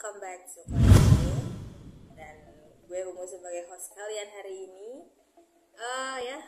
welcome 0.00 0.24
back 0.24 0.48
to 0.48 0.64
Dan 2.16 2.36
gue 2.88 3.00
Ungu 3.04 3.20
sebagai 3.28 3.68
host 3.68 3.92
kalian 3.92 4.32
hari 4.32 4.64
ini. 4.64 5.04
Uh, 5.76 6.16
Ya. 6.24 6.40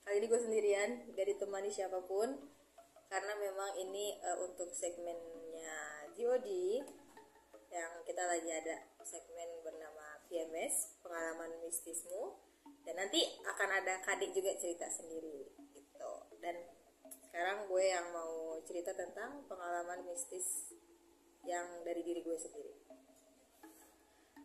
Kali 0.00 0.24
ini 0.24 0.24
gue 0.24 0.40
sendirian, 0.40 1.12
gak 1.12 1.28
ditemani 1.28 1.68
siapa 1.68 2.00
pun. 2.08 2.48
Karena 3.12 3.36
memang 3.36 3.76
ini 3.76 4.16
uh, 4.24 4.40
untuk 4.40 4.72
segmennya 4.72 6.08
GOD 6.16 6.48
Yang 7.68 7.92
kita 8.08 8.24
lagi 8.24 8.48
ada 8.48 8.88
segmen 9.04 9.60
bernama 9.60 10.16
PMS 10.32 10.96
Pengalaman 11.04 11.60
Mistismu. 11.60 12.40
Dan 12.88 13.04
nanti 13.04 13.20
akan 13.44 13.68
ada 13.68 14.00
kadik 14.00 14.32
juga 14.32 14.56
cerita 14.56 14.88
sendiri 14.88 15.44
gitu. 15.76 16.12
Dan 16.40 16.56
sekarang 17.28 17.68
gue 17.68 17.84
yang 17.84 18.16
mau 18.16 18.56
cerita 18.64 18.96
tentang 18.96 19.44
pengalaman 19.44 20.08
mistis 20.08 20.72
yang 21.46 21.82
dari 21.82 22.02
diri 22.06 22.22
gue 22.22 22.38
sendiri. 22.38 22.74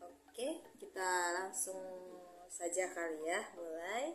Oke 0.02 0.62
kita 0.78 1.10
langsung 1.34 1.82
saja 2.50 2.90
kali 2.94 3.26
ya 3.26 3.42
mulai. 3.58 4.14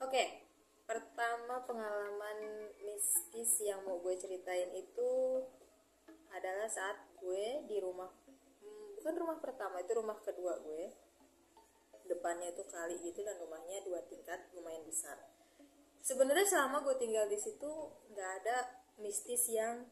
Oke 0.00 0.44
pertama 0.86 1.64
pengalaman 1.66 2.70
mistis 2.84 3.64
yang 3.64 3.82
mau 3.82 3.98
gue 4.00 4.14
ceritain 4.14 4.70
itu 4.76 5.42
adalah 6.30 6.68
saat 6.68 7.00
gue 7.18 7.64
di 7.66 7.80
rumah 7.80 8.12
hmm, 8.62 9.00
bukan 9.00 9.14
rumah 9.16 9.38
pertama 9.40 9.80
itu 9.80 9.92
rumah 9.96 10.16
kedua 10.20 10.60
gue. 10.60 10.92
Depannya 12.06 12.54
itu 12.54 12.62
kali 12.70 13.02
gitu 13.02 13.26
dan 13.26 13.34
rumahnya 13.42 13.82
dua 13.82 13.98
tingkat 14.06 14.46
lumayan 14.54 14.86
besar. 14.86 15.18
Sebenarnya 16.06 16.46
selama 16.46 16.86
gue 16.86 16.94
tinggal 17.02 17.26
di 17.26 17.34
situ 17.34 17.90
nggak 18.14 18.30
ada 18.44 18.56
mistis 19.02 19.50
yang 19.50 19.90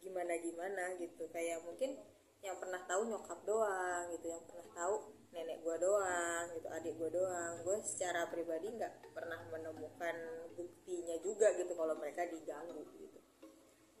gimana 0.00 0.34
gimana 0.40 0.84
gitu. 0.96 1.28
Kayak 1.30 1.64
mungkin 1.64 1.96
yang 2.40 2.56
pernah 2.56 2.80
tahu 2.88 3.04
nyokap 3.04 3.40
doang 3.44 4.08
gitu 4.16 4.32
yang 4.32 4.40
pernah 4.48 4.68
tahu 4.72 5.12
nenek 5.30 5.62
gue 5.62 5.76
doang 5.78 6.44
gitu 6.56 6.68
adik 6.72 6.94
gue 6.96 7.10
doang. 7.12 7.54
Gue 7.62 7.76
secara 7.84 8.26
pribadi 8.32 8.72
nggak 8.72 9.12
pernah 9.12 9.38
menemukan 9.52 10.16
buktinya 10.56 11.16
juga 11.20 11.52
gitu 11.54 11.72
kalau 11.76 11.94
mereka 12.00 12.26
diganggu 12.26 12.82
gitu. 12.96 13.20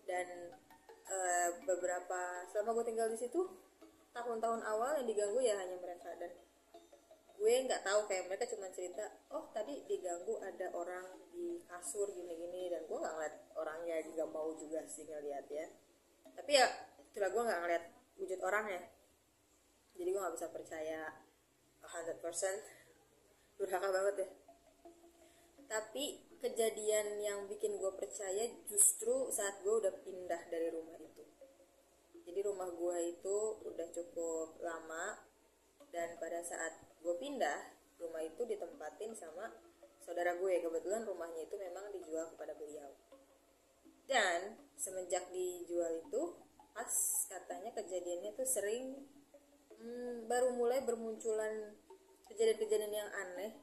Dan 0.08 0.56
e, 1.06 1.16
beberapa 1.68 2.48
selama 2.50 2.80
gue 2.80 2.84
tinggal 2.88 3.08
di 3.12 3.18
situ 3.20 3.40
tahun-tahun 4.10 4.66
awal 4.66 5.04
yang 5.04 5.06
diganggu 5.06 5.38
ya 5.44 5.60
hanya 5.60 5.76
mereka. 5.78 6.16
Dan 6.16 6.32
gue 7.40 7.52
nggak 7.68 7.84
tahu 7.84 8.00
kayak 8.08 8.24
mereka 8.28 8.44
cuma 8.52 8.68
cerita 8.72 9.04
oh 9.32 9.48
tadi 9.52 9.84
diganggu 9.84 10.40
ada 10.40 10.72
orang 10.72 11.28
di 11.28 11.60
kasur 11.68 12.08
gini-gini. 12.08 12.72
Dan 12.72 12.88
gue 12.88 12.98
nggak 12.98 13.14
ngeliat 13.20 13.36
orangnya 13.54 13.96
juga 14.00 14.24
mau 14.32 14.48
juga 14.56 14.80
sih 14.88 15.04
ngeliat 15.04 15.44
ya 15.52 15.68
tapi 16.40 16.56
ya 16.56 16.66
itulah 17.12 17.28
gue 17.28 17.42
nggak 17.44 17.60
ngeliat 17.60 17.84
wujud 18.16 18.40
orangnya 18.40 18.80
jadi 19.92 20.08
gue 20.08 20.20
nggak 20.24 20.34
bisa 20.40 20.48
percaya 20.48 21.00
100% 21.84 23.60
durhaka 23.60 23.88
banget 23.92 24.16
ya 24.24 24.28
tapi 25.68 26.30
kejadian 26.40 27.20
yang 27.20 27.44
bikin 27.46 27.76
gue 27.76 27.92
percaya 27.94 28.48
justru 28.66 29.28
saat 29.28 29.60
gue 29.60 29.70
udah 29.70 29.92
pindah 30.02 30.50
dari 30.50 30.72
rumah 30.72 30.96
itu. 30.98 31.22
Jadi 32.26 32.40
rumah 32.42 32.66
gue 32.74 32.98
itu 33.14 33.38
udah 33.68 33.88
cukup 33.92 34.58
lama 34.64 35.20
dan 35.92 36.16
pada 36.16 36.40
saat 36.42 36.74
gue 37.04 37.14
pindah 37.20 37.76
rumah 38.00 38.24
itu 38.24 38.42
ditempatin 38.48 39.12
sama 39.12 39.52
saudara 40.00 40.34
gue 40.40 40.58
kebetulan 40.58 41.04
rumahnya 41.04 41.44
itu 41.44 41.54
memang 41.60 41.92
dijual 41.92 42.32
kepada 42.34 42.56
beliau 42.56 42.88
dan 44.10 44.58
semenjak 44.74 45.30
dijual 45.30 46.02
itu 46.02 46.22
pas 46.74 46.90
katanya 47.30 47.70
kejadiannya 47.78 48.34
tuh 48.34 48.42
sering 48.42 49.06
hmm, 49.78 50.26
baru 50.26 50.50
mulai 50.50 50.82
bermunculan 50.82 51.78
kejadian-kejadian 52.26 52.90
yang 52.90 53.10
aneh. 53.14 53.54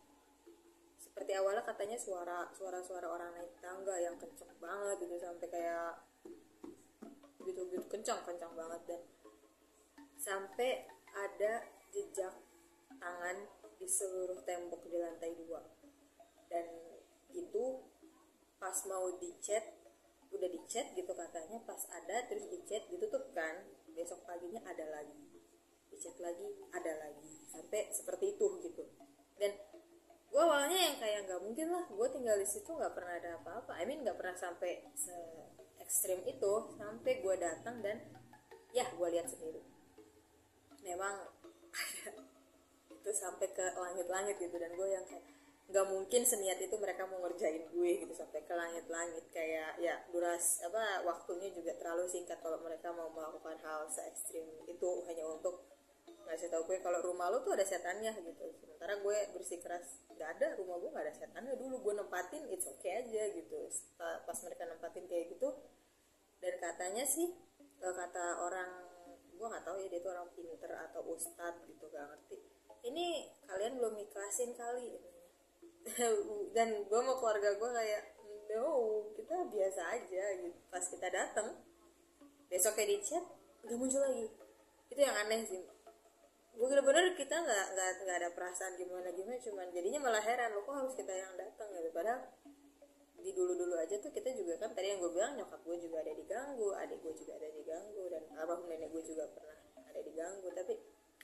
Seperti 1.03 1.35
awalnya 1.35 1.67
katanya 1.67 1.99
suara 1.99 2.47
suara 2.55 2.79
suara 2.79 3.11
orang 3.11 3.35
naik 3.35 3.59
tangga 3.59 3.99
yang 3.99 4.15
kenceng 4.15 4.47
banget 4.63 5.03
gitu 5.03 5.19
sampai 5.19 5.47
kayak 5.51 5.93
gitu 7.43 7.61
gitu 7.67 7.85
kencang 7.91 8.23
kencang 8.23 8.53
banget 8.55 8.81
dan 8.87 9.01
sampai 10.15 10.87
ada 11.11 11.63
jejak 11.91 12.35
tangan 12.95 13.37
di 13.77 13.87
seluruh 13.87 14.39
tembok 14.47 14.79
di 14.87 14.95
lantai 14.95 15.35
dua. 15.35 15.59
Dan 16.47 16.65
itu 17.35 17.83
pas 18.57 18.77
mau 18.89 19.11
dicat 19.19 19.76
udah 20.37 20.49
dicat 20.53 20.93
gitu 20.93 21.11
katanya 21.11 21.57
pas 21.65 21.81
ada 21.89 22.29
terus 22.29 22.45
dicat 22.47 22.85
ditutup 22.93 23.33
kan 23.33 23.65
besok 23.97 24.21
paginya 24.29 24.61
ada 24.63 24.85
lagi. 24.93 25.17
Dicat 25.89 26.17
lagi 26.21 26.47
ada 26.69 26.93
lagi. 27.01 27.33
Sampai 27.49 27.89
seperti 27.89 28.37
itu 28.37 28.47
gitu. 28.61 28.85
Dan 29.41 29.51
gue 30.27 30.41
awalnya 30.43 30.77
yang 30.77 30.95
kayak 31.01 31.25
nggak 31.25 31.41
mungkin 31.41 31.67
lah 31.73 31.85
gue 31.89 32.07
tinggal 32.13 32.37
di 32.37 32.47
situ 32.47 32.69
nggak 32.69 32.93
pernah 32.93 33.13
ada 33.17 33.29
apa-apa. 33.41 33.73
I 33.81 33.83
mean 33.89 34.05
nggak 34.05 34.17
pernah 34.17 34.37
sampai 34.37 34.85
se 34.93 35.15
ekstrim 35.81 36.21
itu 36.27 36.53
sampai 36.77 37.23
gue 37.23 37.35
datang 37.39 37.81
dan 37.81 37.97
ya 38.75 38.85
gue 38.93 39.07
lihat 39.09 39.25
sendiri. 39.25 39.65
Memang 40.85 41.25
itu 42.95 43.09
sampai 43.11 43.47
ke 43.55 43.65
langit-langit 43.73 44.35
gitu 44.37 44.55
dan 44.59 44.71
gue 44.75 44.87
yang 44.87 45.05
kayak 45.07 45.36
nggak 45.67 45.85
mungkin 45.91 46.23
seniat 46.23 46.63
itu 46.63 46.75
mereka 46.79 47.03
mau 47.03 47.19
ngerjain 47.27 47.67
gue 47.67 47.91
gitu 47.99 48.13
sampai 48.15 48.43
ke 48.47 48.53
langit-langit. 48.55 49.27
Kayak 49.35 49.75
ya 49.83 49.99
duras 50.11 50.63
apa 50.63 51.03
waktunya 51.03 51.51
juga 51.51 51.75
terlalu 51.75 52.07
singkat 52.07 52.39
kalau 52.39 52.59
mereka 52.63 52.95
mau 52.95 53.11
melakukan 53.11 53.59
hal 53.59 53.87
se 53.91 53.99
ekstrim 54.07 54.47
itu 54.63 54.89
hanya 55.11 55.27
untuk 55.27 55.67
ngasih 56.27 56.51
tahu 56.51 56.67
gue 56.67 56.79
kalau 56.83 56.99
rumah 57.03 57.31
lo 57.31 57.43
tuh 57.43 57.55
ada 57.55 57.67
setannya 57.67 58.15
gitu. 58.15 58.47
Sementara 58.63 58.99
gue 58.99 59.17
bersikeras 59.35 60.03
nggak 60.11 60.29
ada 60.39 60.47
rumah 60.55 60.79
gue 60.79 60.89
nggak 60.91 61.05
ada 61.07 61.15
setannya 61.15 61.53
dulu. 61.59 61.83
Gue 61.83 61.93
nempatin 61.99 62.47
it's 62.47 62.67
okay 62.67 63.03
aja 63.03 63.23
gitu. 63.35 63.67
Pas 63.99 64.37
mereka 64.47 64.63
nempatin 64.71 65.03
kayak 65.07 65.35
gitu 65.35 65.51
dan 66.37 66.53
katanya 66.61 67.03
sih 67.03 67.33
kata 67.81 68.45
orang 68.45 68.71
gue 69.37 69.47
nggak 69.47 69.65
tahu 69.67 69.77
ya 69.83 69.87
dia 69.91 69.99
itu 70.01 70.09
orang 70.09 70.29
pinter 70.33 70.71
atau 70.89 71.01
ustadz 71.13 71.61
gitu 71.69 71.85
gak 71.93 72.07
ngerti. 72.09 72.37
Ini 72.87 73.07
kalian 73.45 73.77
belum 73.77 73.95
ikhlasin 74.01 74.57
kali 74.57 74.97
dan 76.55 76.67
gue 76.83 76.99
mau 76.99 77.15
keluarga 77.19 77.55
gue 77.55 77.69
kayak 77.71 78.03
no 78.55 79.03
kita 79.15 79.35
biasa 79.51 79.81
aja 79.95 80.23
gitu. 80.41 80.57
Pas 80.71 80.83
kita 80.83 81.07
datang 81.11 81.47
besok 82.47 82.79
kayak 82.79 82.89
di 82.95 82.97
chat 83.03 83.23
nggak 83.63 83.77
muncul 83.77 84.01
lagi. 84.03 84.27
Itu 84.91 84.99
yang 84.99 85.15
aneh 85.15 85.41
sih. 85.47 85.63
Gue 86.57 86.65
bener-bener 86.73 87.13
kita 87.13 87.35
nggak 87.37 87.65
nggak 87.75 87.89
nggak 88.03 88.17
ada 88.23 88.29
perasaan 88.33 88.73
gimana 88.79 89.13
gimana 89.13 89.37
cuman 89.37 89.67
jadinya 89.69 89.99
malah 90.01 90.23
heran 90.23 90.55
lo 90.55 90.65
kok 90.65 90.73
harus 90.73 90.93
kita 90.95 91.13
yang 91.13 91.33
datang 91.35 91.69
gitu. 91.75 91.89
Padahal 91.93 92.21
di 93.17 93.31
dulu 93.35 93.53
dulu 93.59 93.75
aja 93.75 93.97
tuh 93.99 94.13
kita 94.13 94.29
juga 94.31 94.55
kan 94.61 94.71
tadi 94.71 94.93
yang 94.93 95.03
gue 95.03 95.11
bilang 95.11 95.35
nyokap 95.35 95.59
gue 95.65 95.77
juga 95.83 95.99
ada 95.99 96.13
diganggu 96.15 96.69
adik 96.77 97.01
gue 97.01 97.13
juga 97.17 97.35
ada 97.35 97.49
diganggu 97.49 98.03
dan 98.07 98.23
almarhum 98.39 98.69
nenek 98.71 98.87
gue 98.93 99.03
juga 99.03 99.27
pernah 99.35 99.57
ada 99.87 100.01
diganggu. 100.01 100.47
Tapi 100.55 100.73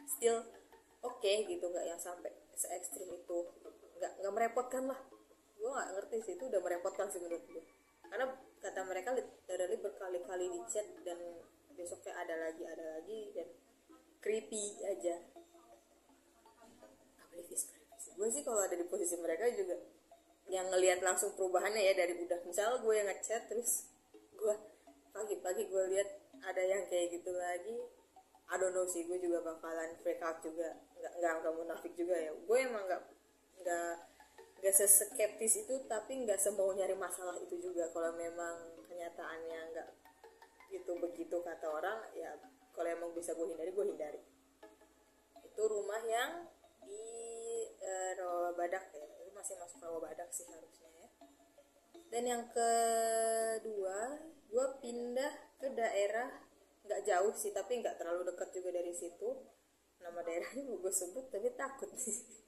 still 0.09 0.43
oke 1.03 1.19
okay, 1.19 1.47
gitu 1.47 1.63
nggak 1.63 1.85
yang 1.87 1.99
sampai 1.99 2.31
se 2.53 2.67
ekstrim 2.69 3.09
itu 3.09 3.37
nggak 3.99 4.11
nggak 4.21 4.33
merepotkan 4.33 4.83
lah. 4.89 4.99
Gue 5.57 5.69
nggak 5.69 5.89
ngerti 5.95 6.17
sih 6.23 6.33
itu 6.35 6.43
udah 6.49 6.61
merepotkan 6.61 7.07
sih 7.07 7.19
menurut 7.23 7.45
gue 7.47 7.63
karena 8.13 8.29
kata 8.61 8.85
mereka 8.85 9.09
literally 9.17 9.77
berkali-kali 9.81 10.45
di 10.45 10.61
chat 10.69 10.85
dan 11.01 11.17
besoknya 11.73 12.13
ada 12.13 12.45
lagi 12.45 12.61
ada 12.61 12.85
lagi 12.93 13.33
dan 13.33 13.49
creepy 14.21 14.85
aja. 14.85 15.17
Gue 18.13 18.29
sih. 18.29 18.45
Kalau 18.45 18.61
ada 18.61 18.77
di 18.77 18.85
posisi 18.85 19.17
mereka 19.17 19.49
juga 19.49 19.81
yang 20.45 20.69
ngelihat 20.69 21.01
langsung 21.01 21.33
perubahannya 21.33 21.81
ya 21.81 21.97
dari 21.97 22.13
udah. 22.21 22.37
Misal 22.45 22.85
gue 22.85 22.93
yang 22.93 23.09
ngechat 23.09 23.49
terus 23.49 23.89
gue 24.37 24.55
pagi-pagi 25.09 25.73
gue 25.73 25.83
lihat 25.97 26.09
ada 26.45 26.61
yang 26.61 26.85
kayak 26.85 27.17
gitu 27.17 27.33
lagi 27.33 27.81
I 28.53 28.61
don't 28.61 28.77
know 28.77 28.85
sih 28.85 29.09
gue 29.09 29.17
juga 29.17 29.41
bakalan 29.41 29.97
freak 30.05 30.21
out 30.21 30.37
juga. 30.45 30.77
Nggak 31.01 31.13
nggak 31.17 31.33
nggak 31.41 31.53
munafik 31.57 31.93
juga 31.97 32.13
ya. 32.13 32.29
Gue 32.45 32.57
emang 32.61 32.85
nggak 32.85 33.01
nggak 33.63 33.95
nggak 34.59 34.75
seskeptis 34.75 35.63
itu 35.63 35.75
tapi 35.87 36.23
nggak 36.23 36.39
semau 36.39 36.75
nyari 36.75 36.95
masalah 36.99 37.39
itu 37.39 37.55
juga. 37.59 37.87
Kalau 37.95 38.11
memang 38.15 38.83
kenyataannya 38.87 39.59
nggak 39.71 39.89
gitu 40.71 40.97
begitu 40.99 41.37
kata 41.39 41.69
orang 41.69 41.99
ya 42.17 42.33
kalau 42.73 42.89
emang 42.89 43.11
bisa 43.13 43.31
gue 43.37 43.47
hindari 43.47 43.71
gue 43.71 43.85
hindari. 43.85 44.21
Itu 45.45 45.63
rumah 45.69 46.01
yang 46.03 46.49
di 46.83 47.05
uh, 47.79 48.11
Rawa 48.17 48.51
Badak 48.57 48.89
ya. 48.91 49.05
Itu 49.21 49.31
masih 49.31 49.55
masuk 49.61 49.79
Rawa 49.79 49.99
Badak 50.01 50.29
sih 50.33 50.49
harusnya 50.49 50.89
ya. 50.97 51.09
Dan 52.09 52.23
yang 52.25 52.43
kedua 52.49 54.17
gue 54.49 54.67
pindah 54.81 55.33
ke 55.57 55.73
daerah 55.73 56.29
nggak 56.83 57.01
jauh 57.07 57.33
sih 57.33 57.55
tapi 57.55 57.79
nggak 57.79 57.95
terlalu 58.01 58.27
dekat 58.33 58.49
juga 58.51 58.73
dari 58.73 58.91
situ. 58.91 59.29
Nama 60.01 60.19
daerahnya 60.19 60.67
mau 60.67 60.81
gue 60.81 60.93
sebut 60.93 61.29
tapi 61.29 61.53
takut 61.53 61.93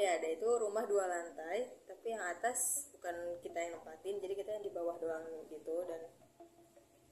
ya 0.00 0.16
ada 0.16 0.28
itu 0.32 0.48
rumah 0.48 0.88
dua 0.88 1.04
lantai 1.04 1.84
tapi 1.84 2.16
yang 2.16 2.24
atas 2.24 2.88
bukan 2.96 3.36
kita 3.44 3.58
yang 3.60 3.76
nempatin 3.76 4.16
jadi 4.16 4.32
kita 4.32 4.50
yang 4.56 4.64
di 4.64 4.72
bawah 4.72 4.96
doang 4.96 5.28
gitu. 5.52 5.76
Dan 5.84 6.08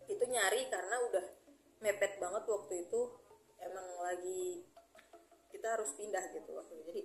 itu 0.08 0.24
nyari 0.24 0.72
karena 0.72 0.96
udah 1.04 1.24
mepet 1.84 2.16
banget 2.16 2.44
waktu 2.48 2.74
itu. 2.88 3.00
Emang 3.60 3.86
lagi 4.00 4.64
kita 5.52 5.76
harus 5.76 5.92
pindah 6.00 6.32
gitu 6.32 6.50
waktu 6.56 6.80
itu. 6.80 6.84
Jadi 6.88 7.02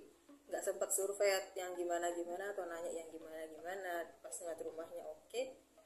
nggak 0.48 0.62
sempat 0.64 0.88
survei 0.88 1.36
yang 1.52 1.76
gimana 1.76 2.08
gimana 2.16 2.56
atau 2.56 2.64
nanya 2.64 2.88
yang 2.88 3.12
gimana 3.12 3.44
gimana. 3.44 3.92
Pas 4.24 4.32
ngeliat 4.32 4.60
rumahnya 4.64 5.04
oke 5.04 5.40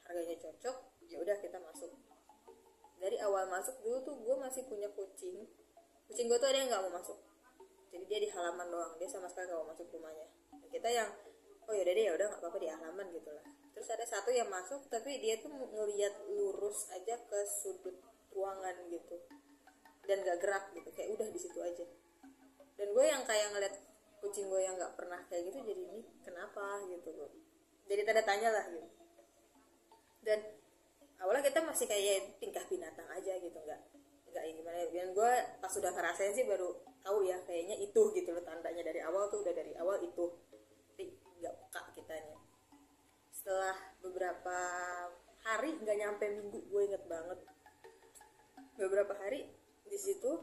harganya 0.06 0.36
cocok 0.38 0.76
ya 1.10 1.18
udah 1.18 1.36
kita 1.42 1.58
masuk. 1.58 1.90
Dari 3.02 3.18
awal 3.18 3.50
masuk 3.50 3.74
dulu 3.82 3.98
tuh 4.06 4.14
gue 4.14 4.36
masih 4.38 4.62
punya 4.70 4.86
kucing. 4.94 5.42
Kucing 6.06 6.30
gue 6.30 6.38
tuh 6.38 6.46
ada 6.46 6.58
yang 6.62 6.70
nggak 6.70 6.82
mau 6.86 6.94
masuk 7.02 7.27
jadi 7.88 8.04
dia 8.04 8.18
di 8.24 8.28
halaman 8.32 8.68
doang 8.68 8.92
dia 9.00 9.08
sama 9.08 9.26
sekali 9.28 9.48
nggak 9.48 9.60
mau 9.60 9.68
masuk 9.72 9.86
rumahnya. 9.92 10.26
Dan 10.52 10.68
kita 10.68 10.88
yang 10.92 11.08
oh 11.68 11.74
ya 11.76 11.82
deh 11.84 11.92
ya 11.96 12.12
udah 12.16 12.26
nggak 12.32 12.40
apa-apa 12.40 12.58
di 12.60 12.68
halaman 12.68 13.06
gitu 13.12 13.30
lah. 13.32 13.44
Terus 13.76 13.88
ada 13.94 14.04
satu 14.08 14.30
yang 14.32 14.48
masuk 14.50 14.90
tapi 14.90 15.20
dia 15.20 15.38
tuh 15.38 15.52
ngelihat 15.52 16.26
lurus 16.32 16.88
aja 16.90 17.14
ke 17.14 17.38
sudut 17.46 17.96
ruangan 18.32 18.76
gitu. 18.90 19.16
Dan 20.08 20.24
gak 20.24 20.40
gerak 20.40 20.64
gitu 20.72 20.88
kayak 20.96 21.20
udah 21.20 21.28
di 21.28 21.40
situ 21.40 21.58
aja. 21.60 21.84
Dan 22.80 22.96
gue 22.96 23.04
yang 23.04 23.22
kayak 23.28 23.52
ngeliat 23.52 23.74
kucing 24.18 24.50
gue 24.50 24.60
yang 24.64 24.74
nggak 24.74 24.98
pernah 24.98 25.20
kayak 25.30 25.52
gitu 25.52 25.62
jadi 25.62 25.82
ini 25.94 26.00
kenapa? 26.24 26.82
gitu 26.88 27.10
loh. 27.14 27.30
Jadi 27.86 28.00
tanda 28.04 28.22
tanya 28.24 28.48
lah 28.50 28.64
gitu. 28.72 28.88
Dan 30.24 30.38
awalnya 31.20 31.44
kita 31.46 31.60
masih 31.62 31.86
kayak 31.86 32.40
tingkah 32.42 32.64
binatang 32.66 33.06
aja 33.12 33.32
gitu 33.38 33.58
nggak 33.58 33.80
nggak 34.32 34.44
gimana. 34.58 34.78
Dan 34.90 35.08
gue 35.14 35.32
pas 35.60 35.70
sudah 35.70 35.92
ngerasain 35.92 36.34
sih 36.34 36.48
baru 36.48 36.72
tahu 37.08 37.24
ya 37.24 37.40
kayaknya 37.48 37.80
itu 37.80 38.12
gitu 38.12 38.36
loh 38.36 38.44
tandanya. 38.44 38.84
Dari 38.84 39.00
awal 39.00 39.32
tuh 39.32 39.40
udah 39.40 39.54
dari 39.56 39.72
awal 39.80 39.96
itu. 40.04 40.28
Tapi 40.92 41.16
nggak 41.40 41.54
peka 41.56 41.80
kitanya. 41.96 42.36
Setelah 43.32 43.76
beberapa 44.04 44.58
hari 45.40 45.80
nggak 45.80 45.96
nyampe 45.96 46.24
minggu 46.28 46.60
gue 46.68 46.82
inget 46.84 47.04
banget. 47.08 47.40
Beberapa 48.76 49.16
hari 49.16 49.48
di 49.88 49.96
situ 49.96 50.36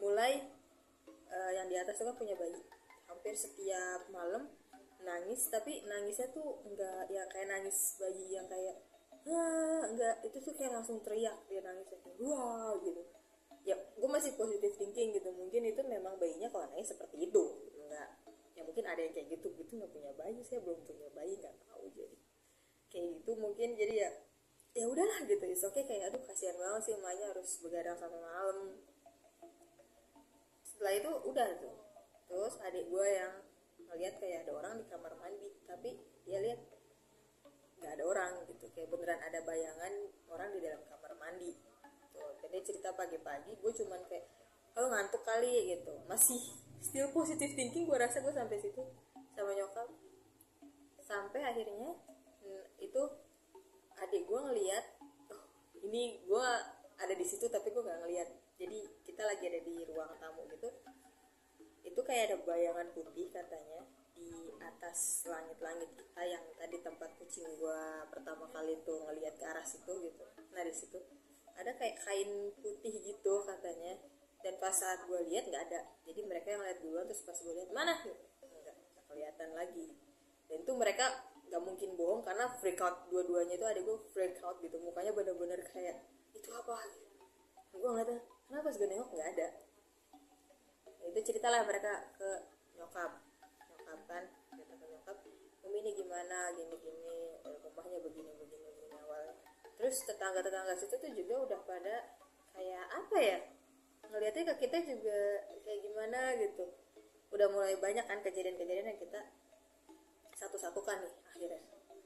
mulai 0.00 0.40
uh, 1.28 1.52
yang 1.52 1.68
di 1.68 1.76
atas 1.76 2.00
tuh 2.00 2.08
kan 2.08 2.16
punya 2.16 2.40
bayi. 2.40 2.56
Hampir 3.04 3.36
setiap 3.36 4.08
malam 4.08 4.48
nangis 5.04 5.52
tapi 5.52 5.84
nangisnya 5.84 6.32
tuh 6.32 6.62
enggak 6.64 7.10
ya 7.12 7.26
kayak 7.28 7.50
nangis 7.52 7.98
bayi 7.98 8.32
yang 8.32 8.46
kayak 8.46 8.80
enggak 9.90 10.16
itu 10.22 10.38
tuh 10.38 10.54
kayak 10.54 10.78
langsung 10.78 11.02
teriak 11.02 11.34
dia 11.50 11.58
nangis 11.58 11.90
wow 12.22 12.78
gitu 12.86 13.02
ya 13.62 13.78
gue 13.78 14.10
masih 14.10 14.34
positif 14.34 14.74
thinking 14.74 15.14
gitu. 15.14 15.30
Mungkin 15.30 15.62
itu 15.66 15.80
memang 15.86 16.18
bayinya 16.18 16.50
kalau 16.50 16.66
nangis 16.70 16.90
seperti 16.90 17.30
itu. 17.30 17.44
Enggak. 17.78 18.10
Ya 18.58 18.62
mungkin 18.66 18.84
ada 18.86 19.00
yang 19.00 19.14
kayak 19.14 19.28
gitu. 19.38 19.48
Gitu 19.54 19.70
nggak 19.78 19.92
punya 19.94 20.12
bayi 20.18 20.42
saya 20.42 20.60
belum 20.66 20.82
punya 20.82 21.08
bayi 21.14 21.38
nggak 21.38 21.56
tahu. 21.70 21.86
Jadi 21.94 22.16
kayak 22.90 23.06
gitu 23.22 23.32
mungkin. 23.38 23.68
Jadi 23.78 23.94
ya 24.02 24.10
ya 24.74 24.84
udahlah 24.90 25.18
gitu. 25.26 25.44
Is 25.46 25.62
oke 25.62 25.78
okay, 25.78 25.84
kayak 25.86 26.10
aduh 26.10 26.22
kasihan 26.26 26.56
banget 26.58 26.80
sih 26.90 26.94
emaknya 26.98 27.26
harus 27.30 27.50
begadang 27.62 27.96
sampai 27.98 28.20
malam. 28.20 28.58
Setelah 30.66 30.92
itu 30.98 31.10
udah 31.30 31.48
tuh. 31.62 31.76
Terus 32.26 32.54
adik 32.66 32.90
gue 32.90 33.06
yang 33.06 33.34
ngeliat 33.92 34.14
kayak 34.18 34.48
ada 34.48 34.52
orang 34.58 34.74
di 34.82 34.84
kamar 34.90 35.14
mandi. 35.22 35.50
Tapi 35.70 35.90
dia 36.26 36.38
lihat 36.42 36.60
nggak 37.78 37.92
ada 37.94 38.04
orang 38.10 38.32
gitu. 38.50 38.66
Kayak 38.74 38.90
beneran 38.90 39.20
ada 39.22 39.38
bayangan 39.46 39.92
orang 40.26 40.50
di 40.50 40.58
dalam 40.66 40.82
kamar 40.90 41.14
mandi 41.14 41.71
dia 42.50 42.62
cerita 42.64 42.94
pagi-pagi 42.96 43.58
gue 43.58 43.72
cuman 43.82 44.02
kayak 44.08 44.26
kalau 44.72 44.88
ngantuk 44.88 45.22
kali 45.22 45.76
gitu. 45.76 45.92
Masih 46.08 46.40
still 46.80 47.12
positive 47.12 47.52
thinking 47.52 47.84
gue 47.84 47.98
rasa 47.98 48.24
gue 48.24 48.32
sampai 48.32 48.58
situ 48.58 48.82
sama 49.36 49.52
nyokap. 49.52 49.88
Sampai 51.02 51.44
akhirnya 51.44 51.92
itu 52.80 53.02
adik 54.00 54.26
gue 54.26 54.40
ngeliat 54.40 54.84
oh, 55.30 55.44
ini 55.86 56.24
gue 56.26 56.48
ada 56.98 57.14
di 57.14 57.26
situ 57.26 57.46
tapi 57.52 57.70
gue 57.70 57.82
nggak 57.84 58.00
ngeliat. 58.02 58.28
Jadi 58.56 58.78
kita 59.04 59.22
lagi 59.28 59.44
ada 59.46 59.60
di 59.60 59.74
ruang 59.86 60.12
tamu 60.18 60.48
gitu. 60.50 60.68
Itu 61.84 62.00
kayak 62.02 62.32
ada 62.32 62.36
bayangan 62.42 62.88
putih 62.96 63.28
katanya 63.28 63.84
di 64.16 64.54
atas 64.62 65.26
langit-langit 65.26 65.90
kita 65.98 66.22
yang 66.22 66.44
tadi 66.54 66.78
tempat 66.80 67.10
kucing 67.18 67.48
gue 67.58 67.82
pertama 68.08 68.46
kali 68.54 68.78
tuh 68.86 69.02
ngeliat 69.04 69.34
ke 69.36 69.44
arah 69.44 69.66
situ 69.66 69.92
gitu. 70.00 70.24
Nah 70.54 70.62
di 70.64 70.72
situ 70.72 70.98
ada 71.56 71.72
kayak 71.76 71.96
kain 72.00 72.52
putih 72.60 72.94
gitu 73.02 73.34
katanya. 73.44 73.98
Dan 74.42 74.58
pas 74.58 74.74
saat 74.74 75.06
gue 75.06 75.20
lihat 75.30 75.46
nggak 75.46 75.70
ada. 75.70 75.80
Jadi 76.02 76.20
mereka 76.26 76.50
yang 76.50 76.62
lihat 76.66 76.78
duluan 76.82 77.06
terus 77.06 77.22
pas 77.22 77.38
gue 77.38 77.54
lihat 77.54 77.70
mana? 77.70 77.94
Nggak 78.02 78.76
kelihatan 79.06 79.50
lagi. 79.54 79.94
Dan 80.50 80.66
itu 80.66 80.72
mereka 80.74 81.06
nggak 81.46 81.62
mungkin 81.62 81.90
bohong 82.00 82.24
karena 82.24 82.48
freak 82.58 82.80
out 82.80 83.06
dua-duanya 83.12 83.54
itu 83.60 83.66
ada 83.68 83.80
gue 83.80 83.96
freak 84.10 84.40
out 84.42 84.58
gitu. 84.58 84.76
Mukanya 84.82 85.14
bener-bener 85.14 85.60
kayak 85.70 86.02
itu 86.34 86.50
apa? 86.50 86.74
Gue 87.70 87.88
ngeliatnya 87.88 88.18
kenapa? 88.50 88.66
Pas 88.66 88.76
gue 88.76 88.88
nengok 88.88 89.10
nggak 89.14 89.28
ada. 89.38 89.48
Nah, 91.02 91.06
itu 91.10 91.20
ceritalah 91.30 91.62
mereka 91.62 91.92
ke 92.18 92.30
nyokap. 92.74 93.22
Nyokap 93.70 94.00
kan 94.10 94.22
cerita 94.50 94.74
ke 94.74 94.86
nyokap 94.90 95.16
umi 95.62 95.78
ini 95.86 95.90
gimana? 95.94 96.50
Gini 96.56 96.74
gini 96.82 97.14
rumahnya 97.62 97.98
begini 98.02 98.32
begini 98.42 98.66
begini 98.74 98.96
awal 98.98 99.38
terus 99.80 100.04
tetangga 100.04 100.40
tetangga 100.44 100.74
situ 100.76 100.94
tuh 100.96 101.12
juga 101.12 101.34
udah 101.48 101.60
pada 101.64 101.96
kayak 102.52 102.84
apa 102.92 103.16
ya 103.18 103.38
ngelihatnya 104.12 104.44
ke 104.52 104.68
kita 104.68 104.78
juga 104.84 105.18
kayak 105.64 105.80
gimana 105.80 106.20
gitu. 106.36 106.64
Udah 107.32 107.48
mulai 107.48 107.80
banyak 107.80 108.04
kan 108.04 108.20
kejadian-kejadian 108.20 108.92
yang 108.92 109.00
kita 109.00 109.20
satu-satukan 110.36 111.00
nih 111.00 111.14
akhirnya. 111.32 111.62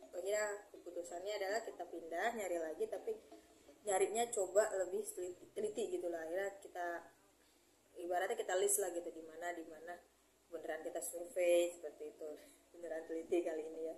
Akhirnya 0.07 0.43
keputusannya 0.71 1.33
adalah 1.35 1.61
kita 1.67 1.85
pindah 1.91 2.29
nyari 2.39 2.59
lagi 2.63 2.85
tapi 2.87 3.13
nyarinya 3.87 4.27
coba 4.31 4.71
lebih 4.87 5.03
teliti, 5.55 5.99
gitu 5.99 6.07
lah. 6.07 6.23
Akhirnya 6.27 6.51
kita 6.62 6.87
ibaratnya 7.99 8.37
kita 8.39 8.55
list 8.59 8.79
lah 8.79 8.91
gitu 8.95 9.11
di 9.11 9.23
mana 9.27 9.51
di 9.51 9.65
mana. 9.67 9.95
Beneran 10.47 10.87
kita 10.87 11.03
survei 11.03 11.75
seperti 11.75 12.15
itu. 12.15 12.31
Beneran 12.71 13.03
teliti 13.11 13.43
kali 13.43 13.67
ini 13.67 13.83
ya. 13.91 13.97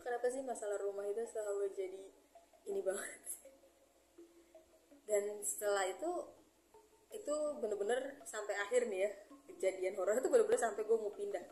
Kenapa 0.00 0.28
sih 0.28 0.44
masalah 0.44 0.76
rumah 0.80 1.08
itu 1.08 1.24
selalu 1.24 1.72
jadi 1.72 2.04
ini 2.66 2.80
banget. 2.84 3.22
Dan 5.08 5.24
setelah 5.42 5.84
itu 5.88 6.10
itu 7.10 7.36
bener-bener 7.58 8.22
sampai 8.22 8.54
akhir 8.54 8.86
nih 8.86 9.00
ya 9.02 9.10
kejadian 9.50 9.98
horor 9.98 10.14
itu 10.14 10.30
bener-bener 10.30 10.60
sampai 10.60 10.82
gue 10.86 10.98
mau 10.98 11.10
pindah. 11.10 11.42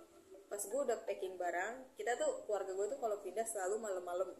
Pas 0.48 0.62
gue 0.62 0.80
udah 0.80 0.98
packing 1.04 1.34
barang 1.34 1.96
kita 1.98 2.14
tuh 2.16 2.46
keluarga 2.46 2.72
gue 2.72 2.86
tuh 2.94 2.98
kalau 3.00 3.16
pindah 3.20 3.46
selalu 3.46 3.82
malam-malam. 3.82 4.36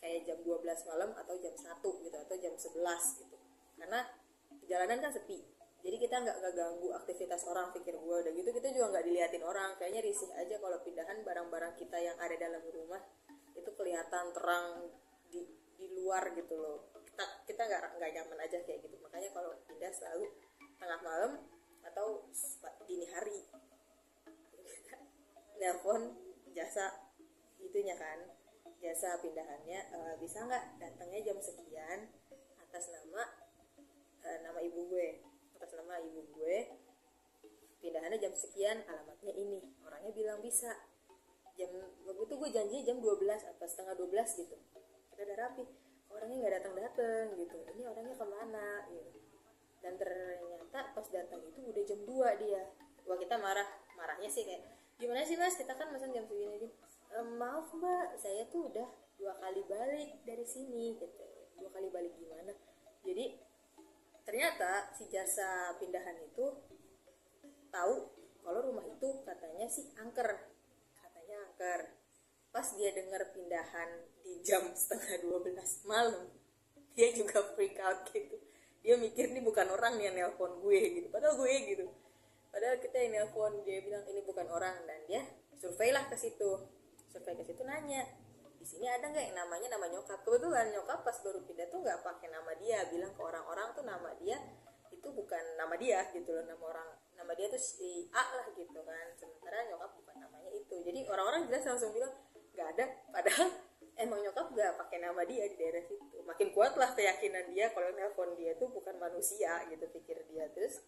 Kayak 0.00 0.32
jam 0.32 0.38
12 0.40 0.64
malam 0.88 1.12
atau 1.12 1.34
jam 1.36 1.52
1 1.52 1.76
gitu 1.84 2.16
atau 2.16 2.36
jam 2.40 2.54
11 2.56 3.20
gitu. 3.20 3.36
Karena 3.76 4.00
jalanan 4.64 4.98
kan 5.00 5.12
sepi 5.12 5.60
jadi 5.80 5.96
kita 5.96 6.16
nggak 6.20 6.52
ganggu 6.52 6.92
aktivitas 6.92 7.48
orang 7.48 7.72
pikir 7.72 7.96
gue 7.96 8.16
udah 8.20 8.32
gitu 8.36 8.50
kita 8.52 8.68
juga 8.68 8.86
nggak 8.96 9.04
diliatin 9.08 9.44
orang. 9.44 9.70
Kayaknya 9.80 10.00
risih 10.04 10.30
aja 10.36 10.60
kalau 10.60 10.78
pindahan 10.84 11.18
barang-barang 11.24 11.74
kita 11.80 11.96
yang 11.96 12.16
ada 12.20 12.36
dalam 12.36 12.60
rumah 12.68 13.00
itu 13.56 13.70
kelihatan 13.72 14.24
terang 14.36 14.92
di 15.32 15.40
di 15.80 15.88
luar 15.96 16.36
gitu 16.36 16.54
loh. 16.60 16.92
Kita 16.92 17.24
kita 17.48 17.62
nggak 17.64 17.82
nggak 17.96 18.10
nyaman 18.20 18.38
aja 18.44 18.58
kayak 18.68 18.84
gitu. 18.84 19.00
Makanya 19.00 19.32
kalau 19.32 19.56
pindah 19.64 19.88
selalu 19.88 20.28
tengah 20.76 21.00
malam 21.00 21.32
atau 21.88 22.28
dini 22.84 23.08
hari. 23.08 23.48
Nelpon 25.60 26.12
jasa 26.52 27.08
itunya 27.56 27.96
kan. 27.96 28.28
Jasa 28.80 29.20
pindahannya 29.20 29.80
e, 29.92 29.98
bisa 30.24 30.44
nggak 30.44 30.80
datangnya 30.80 31.20
jam 31.20 31.36
sekian 31.40 32.08
atas 32.60 32.84
nama 32.92 33.22
e, 34.20 34.28
nama 34.44 34.60
ibu 34.60 34.92
gue. 34.92 35.24
Atas 35.56 35.72
nama 35.76 35.96
ibu 36.04 36.20
gue 36.36 36.56
pindahannya 37.80 38.20
jam 38.20 38.36
sekian 38.36 38.84
alamatnya 38.84 39.32
ini. 39.32 39.64
Orangnya 39.84 40.12
bilang 40.12 40.40
bisa. 40.44 40.76
Jam 41.56 41.72
waktu 42.08 42.24
itu 42.24 42.34
gue 42.40 42.50
janji 42.52 42.76
jam 42.88 42.96
12 43.04 43.20
apa 43.52 43.64
setengah 43.68 43.92
12 43.92 44.40
gitu 44.44 44.56
kita 45.20 45.36
udah 45.36 45.52
rapi. 45.52 45.64
Orangnya 46.08 46.36
nggak 46.40 46.54
datang 46.56 46.74
datang 46.80 47.24
gitu. 47.36 47.58
Ini 47.76 47.82
orangnya 47.92 48.16
ke 48.16 48.24
mana 48.24 48.68
gitu. 48.88 49.20
Dan 49.84 49.92
ternyata 50.00 50.96
pas 50.96 51.06
datang 51.12 51.44
itu 51.44 51.60
udah 51.60 51.82
jam 51.84 52.00
2 52.08 52.40
dia. 52.40 52.64
Wah 53.04 53.20
kita 53.20 53.36
marah. 53.36 53.68
Marahnya 54.00 54.32
sih 54.32 54.48
kayak 54.48 54.64
gimana 54.96 55.20
sih 55.20 55.36
mas? 55.36 55.60
Kita 55.60 55.76
kan 55.76 55.92
mesen 55.92 56.16
jam 56.16 56.24
segini. 56.24 56.72
E, 57.12 57.18
maaf 57.36 57.68
mbak. 57.76 58.16
Saya 58.16 58.48
tuh 58.48 58.72
udah 58.72 58.88
dua 59.20 59.36
kali 59.44 59.60
balik 59.68 60.24
dari 60.24 60.44
sini 60.48 60.96
gitu. 60.96 61.20
Dua 61.60 61.68
kali 61.68 61.92
balik 61.92 62.16
gimana? 62.16 62.56
Jadi 63.04 63.36
ternyata 64.24 64.88
si 64.96 65.04
jasa 65.12 65.76
pindahan 65.76 66.16
itu 66.16 66.64
tahu 67.68 68.08
kalau 68.40 68.60
rumah 68.72 68.88
itu 68.88 69.20
katanya 69.28 69.68
sih 69.68 69.84
angker. 70.00 70.48
Katanya 70.96 71.44
angker 71.44 71.99
pas 72.50 72.66
dia 72.74 72.90
dengar 72.90 73.22
pindahan 73.30 74.06
di 74.26 74.42
jam 74.42 74.66
setengah 74.74 75.22
dua 75.22 75.38
belas 75.38 75.86
malam 75.86 76.26
dia 76.94 77.14
juga 77.14 77.40
freak 77.54 77.78
out 77.78 78.10
gitu. 78.10 78.36
Dia 78.82 78.98
mikir 78.98 79.30
ini 79.30 79.44
bukan 79.44 79.70
orang 79.70 80.00
nih 80.00 80.10
yang 80.10 80.16
nelpon 80.18 80.58
gue 80.58 80.80
gitu. 81.00 81.06
Padahal 81.12 81.38
gue 81.38 81.52
gitu. 81.68 81.86
Padahal 82.50 82.76
kita 82.82 82.96
yang 82.98 83.12
nelpon 83.22 83.62
dia 83.62 83.78
bilang 83.84 84.02
ini 84.10 84.20
bukan 84.26 84.46
orang 84.50 84.74
dan 84.88 84.98
dia 85.06 85.22
survei 85.54 85.94
lah 85.94 86.10
ke 86.10 86.18
situ. 86.18 86.66
Survei 87.12 87.38
ke 87.38 87.44
situ 87.46 87.62
nanya 87.62 88.04
di 88.60 88.68
sini 88.68 88.84
ada 88.84 89.08
nggak 89.08 89.32
yang 89.32 89.36
namanya 89.40 89.72
nama 89.72 89.88
nyokap? 89.88 90.20
Kebetulan 90.20 90.68
nyokap 90.74 91.00
pas 91.00 91.16
baru 91.24 91.40
pindah 91.48 91.66
tuh 91.72 91.80
nggak 91.80 92.04
pakai 92.04 92.28
nama 92.28 92.52
dia 92.60 92.84
bilang 92.92 93.12
ke 93.16 93.22
orang-orang 93.24 93.68
tuh 93.72 93.84
nama 93.86 94.10
dia 94.20 94.36
itu 94.92 95.08
bukan 95.08 95.44
nama 95.56 95.74
dia 95.80 96.12
gitu 96.12 96.28
loh 96.34 96.44
nama 96.44 96.64
orang 96.68 96.88
nama 97.16 97.32
dia 97.32 97.48
tuh 97.48 97.62
si 97.62 98.10
A 98.12 98.24
lah 98.36 98.52
gitu 98.52 98.80
kan. 98.84 99.06
Sementara 99.16 99.64
nyokap 99.70 99.96
bukan 99.96 100.16
namanya 100.20 100.50
itu. 100.52 100.76
Jadi 100.82 101.08
orang-orang 101.08 101.48
jelas 101.48 101.64
langsung 101.64 101.94
bilang 101.96 102.12
nggak 102.60 102.76
ada. 102.76 102.86
Padahal 103.08 103.48
emang 103.96 104.20
nyokap 104.20 104.46
nggak 104.52 104.72
pakai 104.76 104.98
nama 105.00 105.24
dia 105.24 105.48
di 105.48 105.56
daerah 105.56 105.80
situ. 105.88 106.20
Makin 106.28 106.52
kuat 106.52 106.76
lah 106.76 106.92
keyakinan 106.92 107.48
dia 107.56 107.72
kalau 107.72 107.88
nelpon 107.96 108.36
dia 108.36 108.52
tuh 108.60 108.68
bukan 108.68 109.00
manusia 109.00 109.64
gitu 109.72 109.88
pikir 109.96 110.20
dia. 110.28 110.44
Terus 110.52 110.84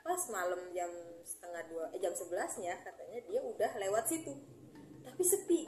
pas 0.00 0.22
malam 0.30 0.70
jam 0.70 0.88
setengah 1.26 1.62
dua 1.68 1.84
eh, 1.92 2.00
jam 2.00 2.14
sebelasnya 2.14 2.78
katanya 2.86 3.18
dia 3.26 3.40
udah 3.42 3.70
lewat 3.82 4.06
situ. 4.06 4.38
Tapi 5.02 5.22
sepi. 5.26 5.60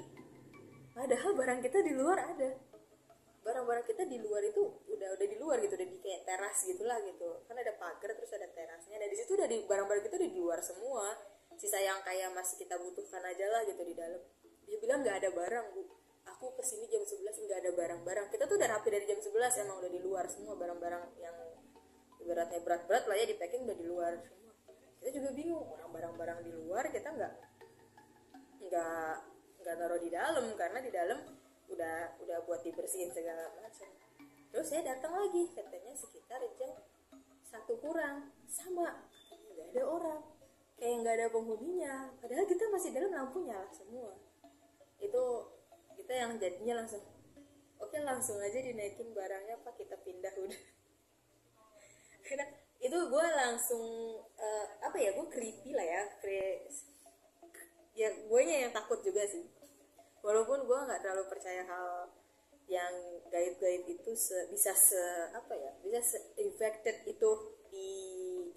Padahal 0.94 1.34
barang 1.34 1.60
kita 1.66 1.82
di 1.82 1.92
luar 1.98 2.22
ada. 2.22 2.50
Barang-barang 3.42 3.90
kita 3.90 4.06
di 4.06 4.22
luar 4.22 4.38
itu 4.46 4.62
udah 4.86 5.18
udah 5.18 5.26
di 5.26 5.34
luar 5.34 5.58
gitu 5.58 5.74
udah 5.74 5.88
di 5.88 5.98
kayak 5.98 6.22
teras 6.22 6.62
gitulah 6.62 7.02
gitu. 7.02 7.42
Kan 7.50 7.58
ada 7.58 7.74
pagar 7.74 8.14
terus 8.14 8.30
ada 8.38 8.46
terasnya. 8.46 9.02
Nah 9.02 9.08
di 9.10 9.16
situ 9.18 9.34
udah 9.34 9.50
di 9.50 9.66
barang-barang 9.66 10.06
kita 10.06 10.14
udah 10.14 10.30
di 10.30 10.38
luar 10.38 10.60
semua. 10.62 11.10
Sisa 11.58 11.78
yang 11.78 12.00
kayak 12.00 12.32
masih 12.32 12.58
kita 12.58 12.80
butuhkan 12.80 13.20
aja 13.22 13.44
lah 13.50 13.62
gitu 13.68 13.82
di 13.84 13.92
dalam 13.92 14.18
dia 14.72 14.80
bilang 14.80 15.04
nggak 15.04 15.20
ada 15.20 15.30
barang 15.36 15.66
bu. 15.76 15.84
Aku 16.32 16.56
ke 16.56 16.64
sini 16.64 16.88
jam 16.88 17.04
11 17.04 17.28
nggak 17.28 17.58
ada 17.60 17.70
barang-barang. 17.76 18.26
Kita 18.32 18.48
tuh 18.48 18.56
udah 18.56 18.72
rapi 18.72 18.88
dari 18.88 19.04
jam 19.04 19.20
11 19.20 19.68
emang 19.68 19.76
udah 19.84 19.90
di 19.92 20.00
luar 20.00 20.24
semua 20.32 20.56
barang-barang 20.56 21.04
yang 21.20 21.36
beratnya 22.24 22.60
berat-berat 22.64 23.04
lah 23.04 23.16
ya 23.20 23.26
di 23.28 23.36
packing 23.36 23.68
udah 23.68 23.76
di 23.76 23.84
luar 23.84 24.16
semua. 24.24 24.56
Kita 24.96 25.10
juga 25.12 25.28
bingung 25.36 25.60
orang 25.60 25.92
barang-barang 25.92 26.38
di 26.48 26.52
luar 26.56 26.88
kita 26.88 27.04
nggak 27.04 27.32
nggak 28.64 29.12
nggak 29.60 29.76
taruh 29.76 30.00
di 30.00 30.08
dalam 30.08 30.46
karena 30.56 30.78
di 30.80 30.88
dalam 30.88 31.18
udah 31.68 31.96
udah 32.24 32.38
buat 32.48 32.64
dibersihin 32.64 33.12
segala 33.12 33.52
macam. 33.60 33.92
Terus 34.56 34.66
saya 34.72 34.88
datang 34.88 35.12
lagi 35.20 35.52
katanya 35.52 35.92
sekitar 35.92 36.40
jam 36.56 36.72
satu 37.44 37.76
kurang. 37.76 38.32
Sama 38.48 39.04
katanya 39.28 39.52
nggak 39.52 39.68
ada 39.76 39.82
orang. 39.84 40.20
Kayak 40.80 40.94
nggak 41.04 41.14
ada 41.20 41.26
penghuninya. 41.28 41.94
Padahal 42.24 42.48
kita 42.48 42.64
masih 42.72 42.90
dalam 42.96 43.12
lampu 43.12 43.44
nyala 43.44 43.68
semua 43.68 44.31
itu 45.02 45.22
kita 45.98 46.12
yang 46.14 46.32
jadinya 46.38 46.82
langsung 46.82 47.02
oke 47.82 47.98
langsung 48.00 48.38
aja 48.38 48.58
dinaikin 48.62 49.10
barangnya 49.10 49.58
pak 49.60 49.74
kita 49.76 49.98
pindah. 50.00 50.32
Udah. 50.46 50.62
Karena 52.22 52.46
itu 52.82 52.98
gue 52.98 53.26
langsung 53.34 53.84
uh, 54.38 54.66
apa 54.82 54.96
ya 54.98 55.14
gue 55.14 55.26
creepy 55.30 55.74
lah 55.74 55.86
ya 55.86 56.02
Kre 56.22 56.66
ya 57.92 58.08
gue 58.14 58.40
yang 58.46 58.72
takut 58.72 59.02
juga 59.02 59.26
sih. 59.26 59.44
Walaupun 60.22 60.64
gue 60.70 60.78
nggak 60.86 61.02
terlalu 61.02 61.26
percaya 61.26 61.66
hal 61.66 62.06
yang 62.70 62.94
gaib-gaib 63.28 63.84
itu 63.90 64.14
se, 64.14 64.48
bisa 64.48 64.70
se 64.72 65.28
apa 65.34 65.52
ya 65.52 65.74
bisa 65.82 65.98
se 65.98 66.18
infected 66.38 67.02
itu 67.10 67.30
di 67.68 67.90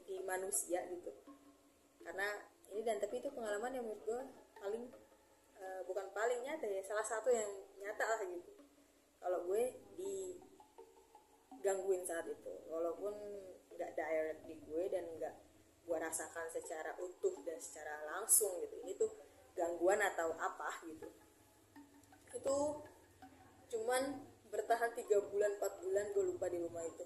di 0.05 0.21
manusia 0.23 0.85
gitu. 0.87 1.09
Karena 2.05 2.45
ini 2.69 2.85
dan 2.85 3.01
tapi 3.01 3.17
itu 3.19 3.33
pengalaman 3.33 3.73
yang 3.73 3.83
menurut 3.83 4.03
gue 4.05 4.21
paling 4.61 4.85
bukan 5.85 6.09
paling 6.11 6.43
nyata 6.43 6.67
ya 6.67 6.83
salah 6.83 7.05
satu 7.05 7.31
yang 7.31 7.47
nyata 7.79 8.03
lah 8.03 8.19
gitu. 8.25 8.51
Kalau 9.21 9.45
gue 9.49 9.73
digangguin 9.97 10.45
saat 12.05 12.27
itu 12.29 12.53
walaupun 12.69 13.13
nggak 13.75 13.91
direct 13.97 14.45
di 14.45 14.55
gue 14.65 14.89
dan 14.91 15.05
nggak 15.17 15.35
gue 15.85 15.97
rasakan 16.01 16.49
secara 16.49 16.97
utuh 16.97 17.35
dan 17.45 17.61
secara 17.61 18.01
langsung 18.05 18.61
gitu. 18.65 18.75
Ini 18.81 18.97
tuh 18.97 19.11
gangguan 19.55 20.01
atau 20.01 20.33
apa 20.35 20.81
gitu. 20.85 21.07
Itu 22.35 22.83
cuman 23.71 24.03
bertahan 24.49 24.93
tiga 24.93 25.21
bulan 25.25 25.57
empat 25.57 25.81
bulan 25.81 26.05
gue 26.13 26.23
lupa 26.35 26.49
di 26.49 26.59
rumah 26.61 26.83
itu. 26.85 27.05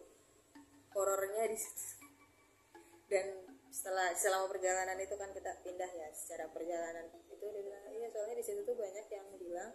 Horornya 0.96 1.48
di 1.48 1.58
situ. 1.60 1.86
Dan 3.10 3.26
setelah 3.70 4.18
selama 4.18 4.50
perjalanan 4.50 4.98
itu 4.98 5.14
kan 5.14 5.30
kita 5.30 5.62
pindah 5.62 5.92
ya 5.94 6.10
secara 6.14 6.50
perjalanan 6.50 7.06
itu 7.30 7.34
dia 7.38 7.54
soalnya 8.12 8.36
di 8.38 8.46
situ 8.46 8.62
tuh 8.66 8.78
banyak 8.78 9.06
yang 9.10 9.28
bilang 9.38 9.72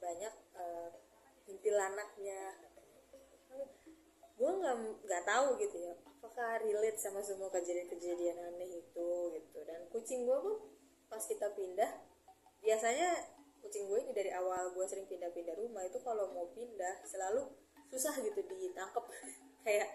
banyak 0.00 0.34
uh, 0.56 0.90
kuntilanaknya 1.44 2.56
gue 4.40 4.50
nggak 4.56 4.76
nggak 5.04 5.24
tahu 5.28 5.60
gitu 5.60 5.76
ya 5.84 5.94
apakah 6.20 6.60
relate 6.60 7.00
sama 7.00 7.24
semua 7.24 7.48
kejadian-kejadian 7.48 8.36
aneh 8.52 8.80
itu 8.84 9.10
gitu. 9.36 9.58
Dan 9.64 9.88
kucing 9.88 10.28
gue 10.28 10.38
pun 10.40 10.56
pas 11.08 11.20
kita 11.20 11.52
pindah 11.56 11.90
biasanya 12.60 13.08
kucing 13.64 13.88
gue 13.88 13.98
ini 14.04 14.12
dari 14.12 14.30
awal 14.36 14.72
gue 14.76 14.84
sering 14.84 15.08
pindah-pindah 15.08 15.56
rumah 15.56 15.84
itu 15.84 15.96
kalau 16.04 16.28
mau 16.36 16.48
pindah 16.52 17.04
selalu 17.08 17.48
susah 17.88 18.20
gitu 18.20 18.40
ditangkep. 18.44 19.04
Kayak 19.64 19.88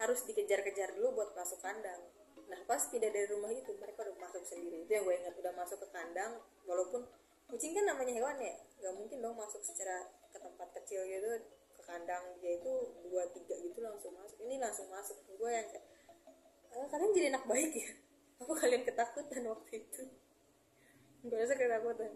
harus 0.00 0.24
dikejar-kejar 0.24 0.96
dulu 0.96 1.20
buat 1.20 1.36
masuk 1.36 1.60
kandang 1.60 2.00
nah 2.48 2.60
pas 2.64 2.80
pindah 2.88 3.12
dari 3.12 3.28
rumah 3.28 3.52
itu 3.52 3.72
mereka 3.76 4.08
udah 4.08 4.16
masuk 4.18 4.42
sendiri. 4.44 4.84
Itu 4.88 4.92
yang 4.96 5.04
gue 5.04 5.16
ingat 5.20 5.34
udah 5.36 5.52
masuk 5.52 5.78
ke 5.84 5.88
kandang 5.92 6.40
walaupun 6.64 7.04
kucing 7.48 7.76
kan 7.76 7.84
namanya 7.84 8.12
hewan 8.16 8.36
ya. 8.40 8.56
Nggak 8.80 8.94
mungkin 8.96 9.18
dong 9.20 9.36
masuk 9.36 9.60
secara 9.60 10.08
ke 10.32 10.38
tempat 10.40 10.68
kecil 10.80 11.04
gitu 11.04 11.28
ke 11.76 11.82
kandang. 11.84 12.24
Dia 12.40 12.60
itu 12.60 12.72
dua 13.04 13.28
tiga 13.32 13.54
gitu 13.60 13.78
langsung 13.84 14.16
masuk. 14.16 14.36
Ini 14.40 14.56
langsung 14.56 14.88
masuk. 14.88 15.16
Gue 15.36 15.50
yang 15.52 15.68
kayak 15.68 15.84
ah, 16.72 16.88
kalian 16.88 17.12
jadi 17.12 17.28
anak 17.36 17.44
baik 17.44 17.72
ya? 17.76 17.88
Apa 18.40 18.52
kalian 18.54 18.82
ketakutan 18.88 19.42
waktu 19.44 19.72
itu? 19.84 20.02
Gue 21.24 21.36
rasa 21.36 21.54
ketakutan 21.56 22.12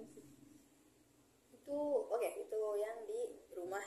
itu 1.62 1.78
oke 1.78 2.18
okay, 2.18 2.42
itu 2.42 2.60
yang 2.82 2.96
di 3.06 3.20
rumah 3.54 3.84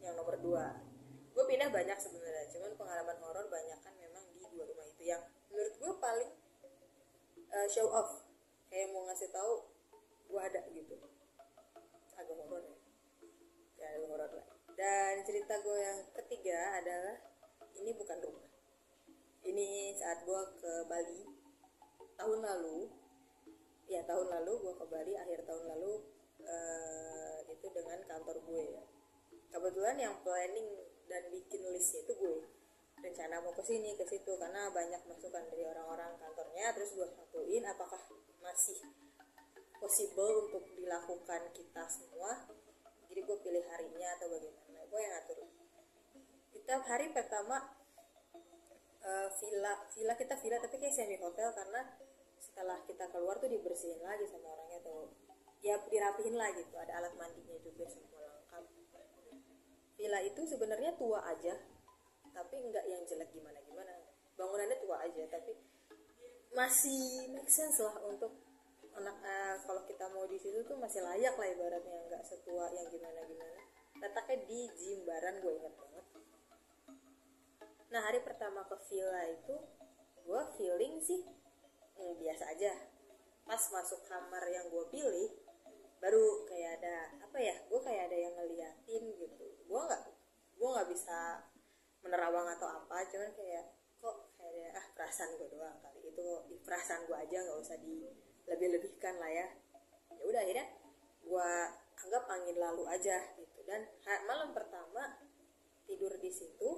yang 0.00 0.14
nomor 0.14 0.38
dua. 0.38 0.66
Gue 1.34 1.44
pindah 1.44 1.68
banyak 1.68 1.98
sebenarnya. 1.98 2.48
Cuman 2.48 2.72
pengalaman 2.78 3.18
horor 3.20 3.46
banyak 3.50 3.78
kan 3.84 3.92
memang 4.00 4.24
di 4.32 4.40
dua 4.54 4.64
rumah 4.64 4.86
itu 4.88 4.95
yang 5.06 5.22
menurut 5.54 5.74
gue 5.78 5.92
paling 6.02 6.32
uh, 7.54 7.68
show 7.70 7.86
off. 7.94 8.26
Kayak 8.66 8.90
mau 8.90 9.06
ngasih 9.06 9.30
tahu 9.30 9.70
gue 10.26 10.40
ada 10.42 10.60
gitu. 10.74 10.98
Agak 12.18 12.34
horor 12.34 12.66
ya. 12.66 12.76
Ya 13.78 13.86
agak 13.94 14.08
horor 14.10 14.30
lah. 14.34 14.46
Dan 14.74 15.22
cerita 15.22 15.54
gue 15.62 15.78
yang 15.78 16.00
ketiga 16.18 16.82
adalah 16.82 17.16
ini 17.78 17.94
bukan 17.94 18.18
rumah. 18.18 18.50
Ini 19.46 19.94
saat 19.94 20.26
gue 20.26 20.40
ke 20.58 20.72
Bali 20.90 21.22
tahun 22.18 22.42
lalu. 22.42 22.90
Ya 23.86 24.02
tahun 24.02 24.26
lalu 24.26 24.52
gue 24.66 24.74
ke 24.74 24.86
Bali 24.90 25.14
akhir 25.14 25.46
tahun 25.46 25.64
lalu 25.70 26.02
uh, 26.42 27.38
itu 27.46 27.66
dengan 27.70 28.02
kantor 28.10 28.42
gue 28.42 28.62
ya. 28.74 28.82
Kebetulan 29.54 29.96
yang 30.02 30.14
planning 30.26 30.68
dan 31.06 31.22
bikin 31.30 31.62
listnya 31.70 32.02
itu 32.02 32.12
gue 32.18 32.55
rencana 33.00 33.44
mau 33.44 33.52
ke 33.52 33.62
sini 33.64 33.92
ke 33.96 34.04
situ 34.08 34.32
karena 34.40 34.72
banyak 34.72 35.02
masukan 35.04 35.44
dari 35.52 35.64
orang-orang 35.68 36.16
kantornya. 36.16 36.72
Terus 36.72 36.96
gue 36.96 37.08
satuin 37.12 37.64
apakah 37.68 38.00
masih 38.40 38.78
possible 39.76 40.48
untuk 40.48 40.64
dilakukan 40.72 41.52
kita 41.52 41.84
semua? 41.88 42.48
Jadi 43.06 43.20
gue 43.22 43.36
pilih 43.44 43.64
harinya 43.68 44.08
atau 44.16 44.26
bagaimana? 44.32 44.80
Gue 44.88 45.00
yang 45.00 45.12
ngatur. 45.14 45.38
Kita 46.56 46.74
hari 46.82 47.06
pertama 47.12 47.56
uh, 49.04 49.28
villa 49.38 49.72
villa 49.92 50.14
kita 50.16 50.34
villa 50.40 50.58
tapi 50.58 50.76
kayak 50.80 50.94
semi 50.96 51.16
hotel 51.20 51.52
karena 51.52 51.80
setelah 52.40 52.80
kita 52.88 53.06
keluar 53.12 53.36
tuh 53.38 53.52
dibersihin 53.52 54.00
lagi 54.00 54.24
sama 54.26 54.56
orangnya 54.56 54.80
tuh. 54.82 55.12
Ya 55.60 55.76
dirapihin 55.84 56.36
lah 56.36 56.50
gitu. 56.56 56.74
Ada 56.74 57.04
alat 57.04 57.14
mandinya 57.20 57.56
juga 57.60 57.84
semua 57.86 58.24
lengkap. 58.24 58.64
Villa 59.96 60.20
itu 60.20 60.40
sebenarnya 60.44 60.92
tua 61.00 61.24
aja 61.24 61.56
tapi 62.36 62.56
nggak 62.68 62.84
yang 62.84 63.00
jelek 63.08 63.32
gimana 63.32 63.56
gimana 63.64 63.96
bangunannya 64.36 64.76
tua 64.84 65.00
aja 65.00 65.24
tapi 65.32 65.56
masih 66.52 67.32
make 67.32 67.48
sense 67.48 67.80
lah 67.80 67.96
untuk 68.04 68.36
anak 68.92 69.16
uh, 69.24 69.56
kalau 69.64 69.80
kita 69.88 70.04
mau 70.12 70.28
di 70.28 70.36
situ 70.36 70.60
tuh 70.68 70.76
masih 70.76 71.00
layak 71.00 71.32
lah 71.32 71.48
ibaratnya 71.48 71.98
nggak 72.12 72.24
setua 72.28 72.68
yang 72.76 72.84
gimana 72.92 73.24
gimana 73.24 73.66
letaknya 74.00 74.36
di 74.44 74.60
Jimbaran 74.76 75.40
gue 75.40 75.52
inget 75.56 75.74
banget. 75.76 76.06
Nah 77.92 78.00
hari 78.02 78.20
pertama 78.20 78.66
ke 78.68 78.76
villa 78.90 79.22
itu 79.30 79.56
gue 80.26 80.42
feeling 80.58 81.00
sih 81.00 81.22
hmm, 81.96 82.14
biasa 82.20 82.44
aja. 82.52 82.72
Pas 83.46 83.62
masuk 83.70 84.02
kamar 84.10 84.44
yang 84.50 84.68
gue 84.68 84.84
pilih 84.90 85.30
baru 85.96 86.44
kayak 86.44 86.82
ada 86.82 86.96
apa 87.24 87.38
ya 87.40 87.56
gue 87.66 87.80
kayak 87.80 88.12
ada 88.12 88.16
yang 88.18 88.34
ngeliatin 88.36 89.04
gitu. 89.16 89.46
Gue 89.64 89.80
nggak 89.80 90.02
gue 90.56 90.68
nggak 90.68 90.88
bisa 90.92 91.40
menerawang 92.06 92.46
atau 92.54 92.70
apa 92.70 93.02
cuman 93.10 93.34
kayak 93.34 93.74
kok 93.98 94.16
kayak 94.38 94.70
ah 94.78 94.86
perasaan 94.94 95.34
gue 95.34 95.48
doang 95.50 95.76
kali. 95.82 96.00
Itu 96.06 96.26
perasaan 96.62 97.10
gue 97.10 97.16
aja 97.18 97.36
nggak 97.42 97.58
usah 97.58 97.76
di 97.82 98.06
lebih-lebihkan 98.46 99.18
lah 99.18 99.30
ya. 99.30 99.46
Ya 100.14 100.22
udah 100.22 100.40
akhirnya 100.46 100.66
gue 101.26 101.50
anggap 102.06 102.24
angin 102.30 102.56
lalu 102.56 102.84
aja 102.86 103.18
gitu. 103.34 103.60
Dan 103.66 103.82
malam 104.30 104.54
pertama 104.54 105.18
tidur 105.90 106.14
di 106.22 106.30
situ 106.30 106.70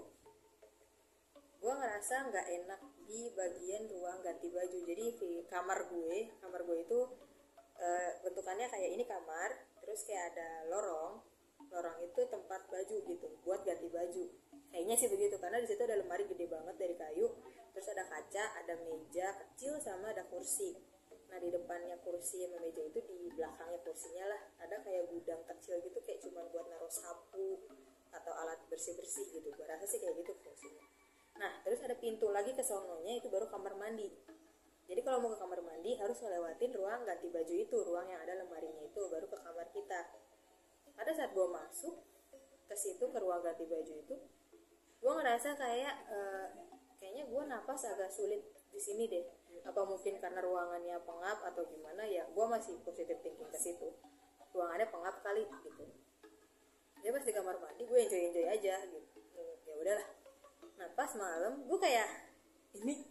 gue 1.59 1.75
ngerasa 1.75 2.31
nggak 2.31 2.47
enak 2.63 2.81
di 3.05 3.29
bagian 3.37 3.85
ruang 3.93 4.25
ganti 4.25 4.49
baju. 4.49 4.79
Jadi 4.89 5.07
di 5.21 5.33
kamar 5.53 5.93
gue 5.93 6.19
kamar 6.41 6.61
gue 6.65 6.79
itu 6.81 7.01
e, 7.77 7.89
bentukannya 8.25 8.67
kayak 8.71 8.91
ini 8.95 9.05
kamar 9.05 9.51
terus 9.83 10.07
kayak 10.07 10.33
ada 10.35 10.71
lorong 10.71 11.19
lorong 11.69 11.99
itu 12.01 12.21
tempat 12.29 12.61
baju 12.69 12.97
gitu 13.05 13.27
buat 13.45 13.61
ganti 13.65 13.89
baju. 13.93 14.25
Kayaknya 14.69 14.95
sih 15.01 15.09
begitu 15.09 15.37
karena 15.41 15.59
di 15.65 15.69
situ 15.69 15.81
ada 15.85 15.97
lemari 15.97 16.25
gede 16.29 16.47
banget 16.49 16.77
dari 16.77 16.95
kayu 16.97 17.27
terus 17.73 17.89
ada 17.95 18.05
kaca 18.11 18.45
ada 18.59 18.75
meja 18.85 19.29
kecil 19.37 19.81
sama 19.81 20.13
ada 20.13 20.25
kursi. 20.29 20.77
Nah 21.29 21.39
di 21.41 21.49
depannya 21.53 21.97
kursi 22.05 22.45
sama 22.45 22.61
meja 22.61 22.83
itu 22.85 23.01
di 23.05 23.33
belakangnya 23.33 23.81
kursinya 23.85 24.25
lah 24.29 24.41
ada 24.61 24.77
kayak 24.85 25.09
gudang 25.13 25.41
kecil 25.45 25.81
gitu 25.85 25.99
kayak 26.05 26.21
cuma 26.25 26.45
buat 26.53 26.69
naruh 26.69 26.93
sapu 26.93 27.65
atau 28.13 28.33
alat 28.33 28.61
bersih 28.69 28.97
bersih 28.97 29.25
gitu. 29.33 29.49
Gue 29.53 29.65
rasa 29.69 29.85
sih 29.85 30.01
kayak 30.01 30.21
gitu 30.25 30.33
fungsinya. 30.41 30.85
Nah 31.39 31.53
terus 31.65 31.81
ada 31.85 31.97
pintu 31.97 32.29
lagi 32.29 32.53
ke 32.53 32.65
sononya 32.65 33.21
itu 33.21 33.29
baru 33.33 33.49
kamar 33.49 33.77
mandi. 33.77 34.09
Jadi 34.89 35.01
kalau 35.05 35.21
mau 35.21 35.31
ke 35.37 35.39
kamar 35.41 35.61
mandi 35.61 36.01
harus 36.01 36.17
ngelewatin 36.17 36.73
ruang 36.73 37.05
ganti 37.05 37.29
baju 37.29 37.55
itu 37.55 37.77
ruang 37.85 38.09
yang 38.09 38.25
ada 38.25 38.41
lemarinya 38.41 38.83
itu 38.89 39.01
baru 39.13 39.29
ke 39.29 39.37
kamar 39.37 39.69
kita 39.69 40.01
pada 40.99 41.15
saat 41.15 41.31
gue 41.31 41.47
masuk 41.47 41.95
ke 42.67 42.75
situ 42.75 43.05
ke 43.07 43.19
ruang 43.23 43.41
ganti 43.41 43.63
baju 43.65 43.95
itu 44.03 44.17
gue 44.99 45.13
ngerasa 45.15 45.55
kayak 45.55 45.95
uh, 46.11 46.47
kayaknya 46.99 47.31
gue 47.31 47.43
napas 47.47 47.87
agak 47.87 48.11
sulit 48.11 48.43
di 48.75 48.81
sini 48.83 49.07
deh. 49.07 49.23
Apa 49.63 49.87
mungkin 49.87 50.19
karena 50.19 50.43
ruangannya 50.43 50.99
pengap 51.07 51.39
atau 51.47 51.63
gimana 51.71 52.03
ya 52.03 52.27
gue 52.27 52.45
masih 52.51 52.83
positif 52.83 53.15
thinking 53.23 53.47
ke 53.47 53.59
situ. 53.59 53.95
Ruangannya 54.51 54.91
pengap 54.91 55.23
kali 55.23 55.47
gitu. 55.47 55.87
Ya 57.07 57.15
pas 57.15 57.23
di 57.23 57.31
kamar 57.31 57.63
mandi 57.63 57.87
gue 57.87 57.99
enjoy 57.99 58.23
enjoy 58.35 58.47
aja 58.51 58.75
gitu. 58.91 59.19
Ya 59.71 59.75
udahlah. 59.79 60.09
Nah 60.83 60.89
pas 60.99 61.11
malam 61.15 61.63
gue 61.63 61.79
kayak 61.79 62.09
ini 62.83 63.07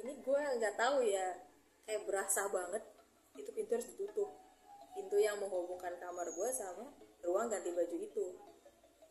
ini 0.00 0.12
gue 0.24 0.40
nggak 0.58 0.74
tahu 0.80 1.04
ya 1.04 1.44
kayak 1.84 2.08
berasa 2.08 2.48
banget 2.48 2.82
itu 3.36 3.50
pintu 3.52 3.76
harus 3.76 3.88
ditutup 3.92 4.41
pintu 4.92 5.16
yang 5.18 5.36
menghubungkan 5.40 5.96
kamar 5.98 6.28
gue 6.28 6.48
sama 6.52 6.92
ruang 7.24 7.48
ganti 7.48 7.70
baju 7.72 7.96
itu. 7.96 8.26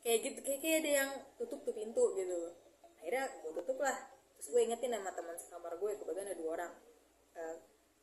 Kayak 0.01 0.19
gitu 0.25 0.39
kayak, 0.41 0.59
kayak 0.61 0.77
ada 0.81 0.91
yang 1.03 1.09
tutup 1.37 1.61
tuh 1.61 1.73
pintu 1.73 2.03
gitu. 2.17 2.57
Akhirnya 2.97 3.29
gue 3.41 3.51
tutup 3.61 3.77
lah. 3.81 3.97
Terus 4.37 4.47
gue 4.49 4.61
ingetin 4.65 4.93
sama 4.93 5.11
teman 5.13 5.37
sekamar 5.37 5.73
gue 5.77 5.91
kebetulan 5.97 6.27
ada 6.29 6.37
dua 6.37 6.49
orang. 6.57 6.71
E, 7.37 7.41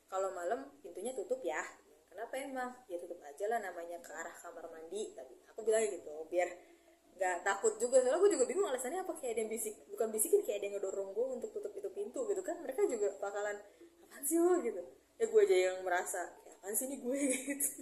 kalau 0.06 0.30
malam 0.34 0.70
pintunya 0.82 1.14
tutup 1.14 1.42
ya. 1.42 1.62
Kenapa 2.08 2.34
emang? 2.38 2.70
Ya 2.90 2.98
tutup 2.98 3.18
aja 3.22 3.44
lah 3.50 3.58
namanya 3.62 3.98
ke 4.02 4.10
arah 4.14 4.34
kamar 4.34 4.70
mandi. 4.70 5.14
Tapi 5.14 5.34
aku 5.50 5.60
bilang 5.66 5.82
gitu 5.86 6.26
biar 6.30 6.48
nggak 7.18 7.36
takut 7.42 7.74
juga. 7.82 7.98
Soalnya 8.02 8.22
gue 8.22 8.30
juga 8.38 8.46
bingung 8.46 8.66
alasannya 8.70 9.02
apa 9.02 9.12
kayak 9.18 9.38
ada 9.38 9.40
yang 9.42 9.50
bisik 9.50 9.74
bukan 9.90 10.08
bisikin 10.14 10.40
kayak 10.46 10.62
ada 10.62 10.66
yang 10.70 10.74
ngedorong 10.78 11.10
gue 11.14 11.26
untuk 11.34 11.50
tutup 11.50 11.74
itu 11.74 11.90
pintu 11.90 12.20
gitu 12.30 12.42
kan. 12.46 12.62
Mereka 12.62 12.86
juga 12.86 13.18
bakalan 13.18 13.58
apaan 14.06 14.22
sih 14.22 14.38
lo 14.38 14.58
gitu. 14.62 14.82
Ya 15.18 15.26
gue 15.26 15.40
aja 15.42 15.56
yang 15.70 15.76
merasa 15.82 16.30
apaan 16.68 16.84
sih 16.84 16.92
ini 16.92 17.00
gue 17.00 17.16
gitu. 17.48 17.80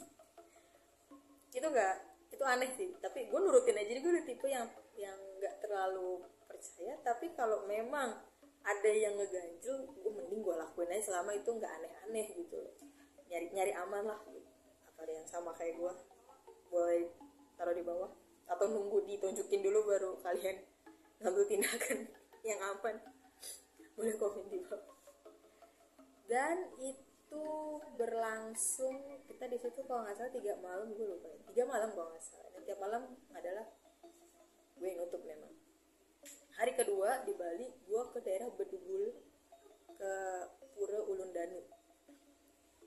Itu 1.50 1.66
enggak 1.66 1.94
itu 2.30 2.44
aneh 2.46 2.70
sih. 2.78 2.94
Tapi 3.02 3.26
gue 3.26 3.40
nurutin 3.42 3.74
aja 3.74 3.82
jadi 3.90 3.98
gue 3.98 4.12
udah 4.14 4.26
tipe 4.30 4.46
yang 4.46 4.70
yang 4.94 5.18
nggak 5.42 5.58
terlalu 5.58 6.22
percaya. 6.46 6.94
Tapi 7.02 7.34
kalau 7.34 7.66
memang 7.66 8.14
ada 8.62 8.90
yang 8.94 9.18
ngeganjel 9.18 9.90
gue 9.90 10.12
mending 10.14 10.38
gue 10.38 10.54
lakuin 10.54 10.94
aja 10.94 11.10
selama 11.10 11.34
itu 11.34 11.50
nggak 11.50 11.72
aneh-aneh 11.82 12.26
gitu 12.30 12.62
loh. 12.62 12.74
Nyari 13.26 13.50
nyari 13.50 13.72
aman 13.74 14.06
lah 14.06 14.22
apa 14.22 15.02
ada 15.02 15.12
yang 15.18 15.26
sama 15.26 15.50
kayak 15.58 15.82
gue? 15.82 15.92
Boleh 16.70 17.10
taruh 17.58 17.74
di 17.74 17.82
bawah. 17.82 18.14
Atau 18.46 18.70
nunggu 18.70 19.02
ditunjukin 19.02 19.66
dulu 19.66 19.82
baru 19.90 20.14
kalian 20.22 20.62
ngambil 21.26 21.42
tindakan 21.50 22.06
yang 22.54 22.62
aman. 22.62 23.02
Boleh 23.98 24.14
komen 24.14 24.46
di 24.46 24.62
bawah. 24.62 24.94
Dan 26.30 26.70
itu 26.78 27.05
itu 27.26 27.42
berlangsung 27.98 29.18
kita 29.26 29.50
di 29.50 29.58
situ 29.58 29.82
kalau 29.82 30.06
nggak 30.06 30.14
salah 30.14 30.30
tiga 30.30 30.54
malam 30.62 30.94
gue 30.94 31.06
lupa. 31.10 31.26
Tiga 31.50 31.66
malam 31.66 31.90
kalau 31.90 32.14
nggak 32.14 32.22
salah. 32.22 32.48
Dan 32.54 32.62
tiap 32.62 32.78
malam 32.78 33.02
adalah 33.34 33.66
gue 34.78 34.90
nutup 34.94 35.22
memang. 35.26 35.50
Hari 36.54 36.72
kedua 36.78 37.26
di 37.26 37.34
Bali 37.34 37.66
gue 37.66 38.02
ke 38.14 38.18
daerah 38.22 38.46
Bedugul 38.54 39.10
ke 39.98 40.12
Pura 40.78 41.02
Ulun 41.02 41.34
Danu 41.34 41.66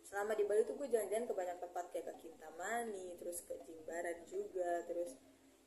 selama 0.07 0.33
di 0.33 0.47
Bali 0.47 0.65
tuh 0.65 0.73
gue 0.73 0.87
jalan-jalan 0.89 1.29
ke 1.29 1.33
banyak 1.37 1.57
tempat 1.61 1.85
kayak 1.93 2.05
ke 2.09 2.13
Kintamani 2.25 3.19
terus 3.21 3.45
ke 3.45 3.53
Jimbaran 3.61 4.25
juga 4.25 4.87
terus 4.87 5.19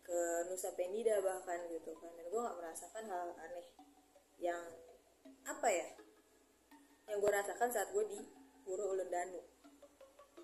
ke 0.03 0.19
Nusa 0.49 0.73
Penida 0.75 1.21
bahkan 1.21 1.69
gitu 1.69 1.93
kan. 2.01 2.11
Dan 2.17 2.25
gue 2.27 2.41
nggak 2.41 2.57
merasakan 2.57 3.05
hal 3.05 3.37
aneh 3.37 3.69
yang 4.41 4.65
apa 5.45 5.69
ya 5.69 5.89
yang 7.07 7.21
gue 7.21 7.31
rasakan 7.31 7.69
saat 7.69 7.93
gue 7.93 8.05
di 8.09 8.42
Pura 8.63 8.85
Ulun 8.87 9.11
Danu 9.11 9.43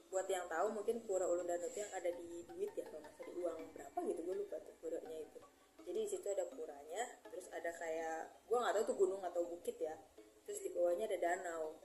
buat 0.09 0.25
yang 0.29 0.49
tahu 0.49 0.73
mungkin 0.73 1.05
Pura 1.05 1.29
Ulun 1.29 1.45
Danu 1.45 1.69
itu 1.69 1.79
yang 1.85 1.93
ada 1.93 2.09
di 2.09 2.43
duit 2.49 2.73
ya 2.73 2.85
kalau 2.89 3.05
nggak 3.05 3.29
di 3.29 3.33
uang 3.45 3.59
berapa 3.77 3.99
gitu 4.09 4.21
gue 4.25 4.37
lupa 4.41 4.57
tuh 4.65 4.75
puranya 4.81 5.19
itu. 5.21 5.41
Jadi 5.85 5.99
di 6.05 6.09
situ 6.09 6.27
ada 6.29 6.45
puranya 6.53 7.03
terus 7.29 7.47
ada 7.53 7.71
kayak 7.77 8.21
gue 8.49 8.57
nggak 8.57 8.75
tahu 8.77 8.85
tuh 8.89 8.97
gunung 8.97 9.23
atau 9.25 9.45
bukit 9.45 9.77
ya. 9.77 9.95
Terus 10.49 10.65
di 10.65 10.73
bawahnya 10.73 11.05
ada 11.13 11.19
danau. 11.21 11.77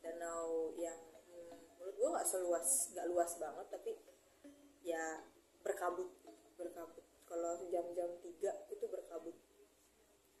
Danau 0.00 0.72
yang 0.80 0.96
hmm, 1.28 1.56
menurut 1.76 1.94
gue 2.00 2.08
nggak 2.16 2.28
seluas 2.28 2.68
nggak 2.96 3.06
luas 3.12 3.30
banget 3.36 3.66
tapi 3.68 3.92
ya 4.80 5.20
berkabut 5.60 6.08
berkabut. 6.56 7.04
Kalau 7.28 7.60
jam-jam 7.68 8.16
tiga 8.24 8.52
itu 8.72 8.84
berkabut. 8.88 9.36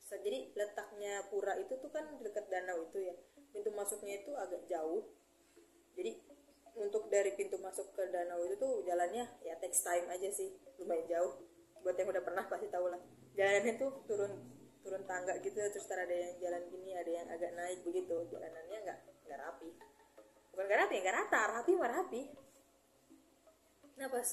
Jadi 0.06 0.54
letaknya 0.56 1.28
pura 1.28 1.58
itu 1.60 1.76
tuh 1.76 1.90
kan 1.92 2.06
dekat 2.24 2.48
danau 2.48 2.88
itu 2.88 3.12
ya. 3.12 3.14
Pintu 3.52 3.68
masuknya 3.76 4.24
itu 4.24 4.32
agak 4.32 4.64
jauh 4.70 5.04
jadi 5.96 6.12
untuk 6.76 7.08
dari 7.08 7.32
pintu 7.32 7.56
masuk 7.56 7.96
ke 7.96 8.12
danau 8.12 8.44
itu 8.44 8.60
tuh 8.60 8.84
jalannya 8.84 9.24
ya 9.40 9.56
takes 9.56 9.80
time 9.80 10.04
aja 10.12 10.28
sih 10.28 10.52
lumayan 10.76 11.08
jauh. 11.08 11.32
Buat 11.80 11.96
yang 11.96 12.12
udah 12.12 12.22
pernah 12.22 12.44
pasti 12.44 12.68
tahu 12.68 12.92
lah. 12.92 13.00
Jalannya 13.32 13.80
tuh 13.80 14.04
turun 14.04 14.32
turun 14.84 15.02
tangga 15.08 15.40
gitu 15.40 15.56
terus 15.56 15.88
ada 15.88 16.12
yang 16.12 16.36
jalan 16.38 16.62
gini 16.68 16.94
ada 16.94 17.10
yang 17.10 17.26
agak 17.32 17.56
naik 17.56 17.80
begitu. 17.80 18.28
Jalanannya 18.28 18.78
nggak 18.84 18.98
nggak 19.24 19.38
rapi. 19.40 19.70
Bukan 20.52 20.64
nggak 20.68 20.80
rapi 20.84 20.94
nggak 21.00 21.16
rata 21.16 21.40
rapi 21.56 21.72
mah 21.80 21.90
rapi. 21.90 22.22
Nah 23.96 24.08
pas 24.12 24.28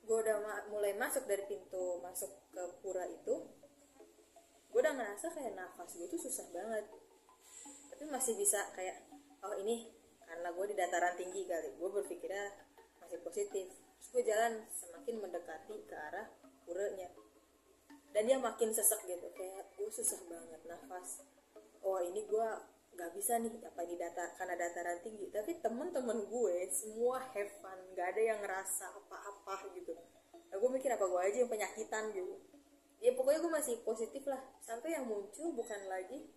gue 0.00 0.16
udah 0.20 0.36
ma 0.44 0.54
mulai 0.68 0.92
masuk 1.00 1.24
dari 1.24 1.48
pintu 1.48 2.02
masuk 2.04 2.28
ke 2.52 2.62
pura 2.82 3.04
itu 3.08 3.34
gue 4.70 4.80
udah 4.80 4.94
ngerasa 4.94 5.32
kayak 5.32 5.56
nafas 5.56 5.96
gue 5.96 6.08
tuh 6.12 6.20
susah 6.20 6.44
banget. 6.52 6.84
Tapi 7.88 8.04
masih 8.04 8.36
bisa 8.36 8.68
kayak 8.76 9.00
oh 9.40 9.56
ini 9.56 9.99
karena 10.40 10.56
gue 10.56 10.66
di 10.72 10.76
dataran 10.80 11.14
tinggi 11.20 11.44
kali. 11.44 11.76
Gue 11.76 11.92
berpikirnya 12.00 12.48
masih 12.96 13.20
positif. 13.20 13.68
Gue 14.08 14.24
jalan 14.24 14.64
semakin 14.72 15.20
mendekati 15.20 15.84
ke 15.84 15.92
arah 15.92 16.32
puranya 16.64 17.12
dan 18.16 18.24
dia 18.24 18.40
makin 18.40 18.72
sesek 18.72 19.04
gitu 19.04 19.28
kayak 19.36 19.68
gue 19.76 19.92
susah 19.92 20.16
banget 20.24 20.64
nafas. 20.64 21.28
Oh 21.84 22.00
ini 22.00 22.24
gue 22.24 22.46
nggak 22.96 23.12
bisa 23.12 23.36
nih 23.36 23.52
apa 23.60 23.84
ini 23.84 24.00
data 24.00 24.32
karena 24.40 24.56
dataran 24.56 25.04
tinggi. 25.04 25.28
Tapi 25.28 25.60
temen-temen 25.60 26.24
gue 26.32 26.56
semua 26.72 27.20
have 27.36 27.52
fun 27.60 27.76
nggak 27.92 28.16
ada 28.16 28.22
yang 28.32 28.40
ngerasa 28.40 28.96
apa-apa 28.96 29.76
gitu. 29.76 29.92
Nah, 30.32 30.56
gue 30.56 30.70
mikir 30.72 30.88
apa 30.88 31.04
gue 31.04 31.20
aja 31.20 31.36
yang 31.44 31.52
penyakitan 31.52 32.16
gitu. 32.16 32.40
Ya 33.04 33.12
pokoknya 33.12 33.44
gue 33.44 33.52
masih 33.60 33.74
positif 33.84 34.24
lah. 34.24 34.40
Sampai 34.64 34.96
yang 34.96 35.04
muncul 35.04 35.52
bukan 35.52 35.84
lagi 35.84 36.32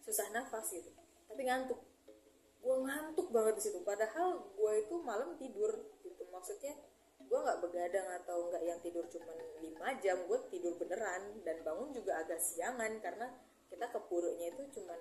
susah 0.00 0.32
nafas 0.32 0.72
gitu 0.72 0.88
tapi 1.26 1.42
ngantuk 1.42 1.82
gue 2.60 2.76
ngantuk 2.82 3.28
banget 3.30 3.54
di 3.58 3.62
situ. 3.70 3.78
Padahal 3.82 4.52
gue 4.54 4.72
itu 4.82 4.94
malam 5.02 5.34
tidur 5.40 5.72
gitu. 6.02 6.22
Maksudnya 6.30 6.74
gue 7.26 7.38
nggak 7.38 7.58
begadang 7.64 8.08
atau 8.22 8.52
nggak 8.52 8.62
yang 8.62 8.78
tidur 8.84 9.04
cuma 9.10 9.34
5 9.34 10.02
jam 10.04 10.18
gue 10.26 10.38
tidur 10.52 10.74
beneran. 10.78 11.40
Dan 11.42 11.62
bangun 11.62 11.90
juga 11.94 12.20
agak 12.22 12.40
siangan 12.42 12.92
karena 13.00 13.26
kita 13.66 13.86
ke 13.90 14.00
purunya 14.06 14.54
itu 14.54 14.62
cuman 14.80 15.00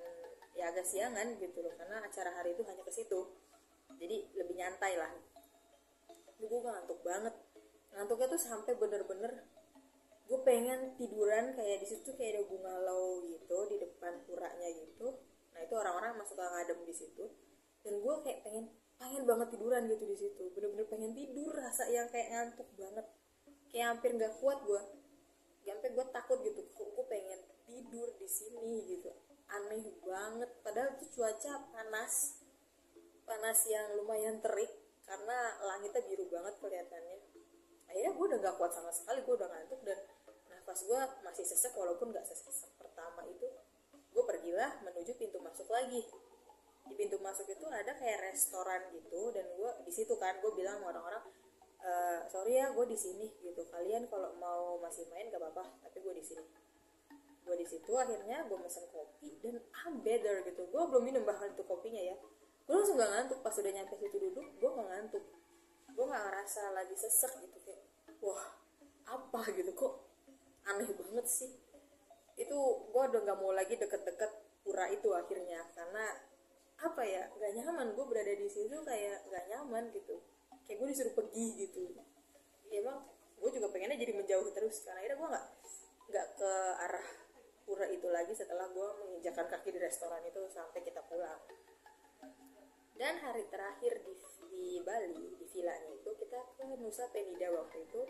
ya 0.56 0.72
agak 0.72 0.86
siangan 0.88 1.36
gitu 1.38 1.62
loh. 1.62 1.74
Karena 1.76 2.04
acara 2.06 2.32
hari 2.36 2.56
itu 2.56 2.64
hanya 2.66 2.84
ke 2.84 2.94
situ. 2.94 3.20
Jadi 3.96 4.36
lebih 4.36 4.56
nyantai 4.58 4.94
lah. 5.00 5.12
Gue 6.40 6.60
ngantuk 6.62 7.00
banget. 7.02 7.34
Ngantuknya 7.96 8.28
tuh 8.28 8.42
sampai 8.42 8.74
bener-bener 8.76 9.46
gue 10.26 10.40
pengen 10.42 10.98
tiduran 10.98 11.54
kayak 11.54 11.86
di 11.86 11.88
situ 11.88 12.10
kayak 12.18 12.42
ada 12.42 12.44
bunga 12.50 12.74
lau 12.82 13.22
gitu 13.22 13.58
di 13.70 13.78
depan 13.78 14.26
puranya 14.26 14.74
gitu 14.74 15.22
nah 15.56 15.64
itu 15.64 15.74
orang-orang 15.74 16.20
masuk 16.20 16.36
ke 16.36 16.44
ngadem 16.44 16.80
di 16.84 16.94
situ. 16.94 17.26
Dan 17.80 18.04
gue 18.04 18.16
kayak 18.28 18.44
pengen 18.44 18.66
pengen 19.00 19.24
banget 19.24 19.48
tiduran 19.56 19.88
gitu 19.88 20.04
di 20.04 20.18
situ. 20.20 20.44
Bener-bener 20.52 20.88
pengen 20.92 21.12
tidur 21.16 21.56
rasa 21.56 21.88
yang 21.88 22.12
kayak 22.12 22.28
ngantuk 22.36 22.68
banget. 22.76 23.06
Kayak 23.72 23.88
hampir 23.96 24.12
nggak 24.20 24.34
kuat 24.44 24.60
gue 24.68 24.82
sampai 25.66 26.02
gue 26.02 26.06
takut 26.14 26.40
gitu 26.42 26.62
kok 26.74 26.90
gue 26.98 27.06
pengen 27.06 27.40
tidur 27.70 28.10
di 28.18 28.26
sini? 28.26 28.90
gitu. 28.90 29.14
Aneh 29.54 29.86
banget. 30.02 30.50
Padahal 30.66 30.98
itu 30.98 31.06
cuaca 31.14 31.70
panas. 31.70 32.42
Panas 33.26 33.60
yang 33.70 33.98
lumayan 34.02 34.42
terik 34.42 34.70
karena 35.06 35.38
langitnya 35.62 36.02
biru 36.10 36.26
banget 36.30 36.58
kelihatannya. 36.58 37.18
Akhirnya 37.86 38.12
gue 38.18 38.26
udah 38.34 38.40
gak 38.42 38.56
kuat 38.58 38.72
sama 38.74 38.90
sekali 38.90 39.22
gue 39.22 39.36
udah 39.38 39.50
ngantuk 39.50 39.82
dan 39.86 40.00
nafas 40.50 40.82
gue 40.82 41.02
masih 41.22 41.46
sesek 41.46 41.74
walaupun 41.78 42.10
gak 42.10 42.26
sesek 42.26 42.74
pertama 42.82 43.22
itu 43.30 43.46
gue 44.16 44.24
pergilah 44.24 44.80
menuju 44.88 45.20
pintu 45.20 45.44
masuk 45.44 45.68
lagi. 45.68 46.08
Di 46.88 46.94
pintu 46.96 47.20
masuk 47.20 47.52
itu 47.52 47.68
ada 47.68 47.92
kayak 48.00 48.32
restoran 48.32 48.88
gitu 48.96 49.36
dan 49.36 49.44
gue 49.60 49.72
di 49.84 49.92
situ 49.92 50.16
kan 50.16 50.40
gue 50.40 50.52
bilang 50.56 50.80
sama 50.80 50.96
orang-orang 50.96 51.24
"Eh, 51.84 52.20
sorry 52.32 52.56
ya 52.56 52.72
gue 52.72 52.86
di 52.88 52.96
sini 52.96 53.28
gitu. 53.44 53.62
Kalian 53.68 54.08
kalau 54.08 54.32
mau 54.40 54.80
masih 54.80 55.04
main 55.12 55.28
gak 55.28 55.44
apa-apa 55.44 55.84
tapi 55.84 56.00
gue 56.00 56.16
di 56.16 56.24
sini. 56.24 56.46
Gue 57.44 57.56
di 57.60 57.68
situ 57.68 57.92
akhirnya 57.92 58.48
gue 58.48 58.58
pesen 58.64 58.88
kopi 58.90 59.36
dan 59.44 59.60
I'm 59.84 60.00
better 60.00 60.48
gitu. 60.48 60.64
Gue 60.72 60.84
belum 60.88 61.04
minum 61.04 61.24
bahkan 61.28 61.52
itu 61.52 61.62
kopinya 61.68 62.00
ya. 62.00 62.16
Gue 62.66 62.74
langsung 62.80 62.96
gak 62.96 63.12
ngantuk. 63.12 63.40
Pas 63.44 63.54
udah 63.54 63.72
nyampe 63.76 63.94
situ 64.00 64.18
duduk 64.18 64.48
gue 64.58 64.70
gak 64.72 64.88
ngantuk. 64.88 65.24
Gue 65.92 66.06
gak 66.08 66.24
ngerasa 66.24 66.62
lagi 66.72 66.96
sesek 66.96 67.34
gitu 67.44 67.58
kayak 67.68 67.84
wah 68.24 68.58
apa 69.06 69.42
gitu 69.54 69.70
kok 69.78 69.94
aneh 70.66 70.90
banget 70.98 71.26
sih 71.30 71.50
itu 72.36 72.58
gue 72.92 73.04
udah 73.12 73.22
nggak 73.24 73.40
mau 73.40 73.52
lagi 73.56 73.80
deket-deket 73.80 74.32
pura 74.64 74.92
itu 74.92 75.10
akhirnya. 75.12 75.64
Karena 75.72 76.06
apa 76.84 77.02
ya 77.04 77.32
nggak 77.32 77.52
nyaman. 77.62 77.88
Gue 77.96 78.06
berada 78.08 78.34
di 78.36 78.48
situ 78.48 78.76
kayak 78.84 79.28
nggak 79.32 79.46
nyaman 79.52 79.92
gitu. 79.96 80.20
Kayak 80.68 80.78
gue 80.84 80.88
disuruh 80.92 81.14
pergi 81.16 81.46
gitu. 81.68 81.84
Ya 82.72 82.84
emang 82.84 83.08
gue 83.40 83.50
juga 83.52 83.72
pengennya 83.72 84.00
jadi 84.00 84.14
menjauh 84.16 84.50
terus. 84.52 84.84
Karena 84.84 85.00
akhirnya 85.04 85.18
gue 85.18 85.30
nggak 85.32 85.48
nggak 86.06 86.28
ke 86.38 86.52
arah 86.86 87.08
pura 87.66 87.86
itu 87.90 88.08
lagi 88.14 88.34
setelah 88.38 88.70
gue 88.70 88.88
menginjakan 89.02 89.50
kaki 89.50 89.74
di 89.74 89.80
restoran 89.82 90.22
itu 90.22 90.42
sampai 90.54 90.80
kita 90.86 91.02
pulang. 91.10 91.42
Dan 92.96 93.20
hari 93.20 93.44
terakhir 93.52 94.06
di 94.06 94.14
di 94.56 94.80
Bali 94.80 95.36
di 95.36 95.46
villanya 95.52 95.92
itu 95.92 96.10
kita 96.16 96.40
ke 96.56 96.64
Nusa 96.80 97.12
Penida 97.12 97.52
waktu 97.52 97.84
itu 97.84 98.02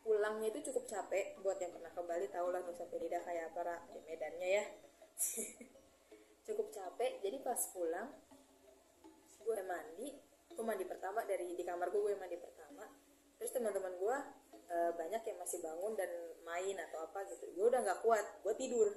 pulangnya 0.00 0.48
itu 0.50 0.72
cukup 0.72 0.84
capek. 0.88 1.38
Buat 1.44 1.58
yang 1.60 1.72
pernah 1.76 1.92
ke 1.92 2.02
Bali 2.04 2.26
tau 2.32 2.48
lah 2.48 2.60
Nusa 2.64 2.88
Penida 2.88 3.20
kayak 3.22 3.52
apa 3.52 3.84
di 3.92 4.00
medannya 4.04 4.48
ya. 4.48 4.64
Cukup 6.46 6.72
capek. 6.72 7.20
Jadi 7.20 7.36
pas 7.44 7.60
pulang 7.72 8.08
gue 9.40 9.60
mandi. 9.64 10.08
Gue 10.50 10.64
mandi 10.66 10.84
pertama 10.84 11.24
dari 11.24 11.54
di 11.54 11.64
kamar 11.64 11.88
gue 11.92 12.00
gue 12.00 12.16
mandi 12.16 12.36
pertama. 12.40 12.84
Terus 13.40 13.50
teman-teman 13.56 13.96
gue 13.96 14.16
eh, 14.68 14.92
banyak 14.96 15.22
yang 15.24 15.38
masih 15.40 15.58
bangun 15.64 15.92
dan 15.96 16.10
main 16.44 16.76
atau 16.90 17.04
apa 17.04 17.24
gitu. 17.28 17.48
Gue 17.56 17.66
udah 17.68 17.80
nggak 17.84 18.00
kuat 18.04 18.26
gue 18.44 18.54
tidur. 18.56 18.88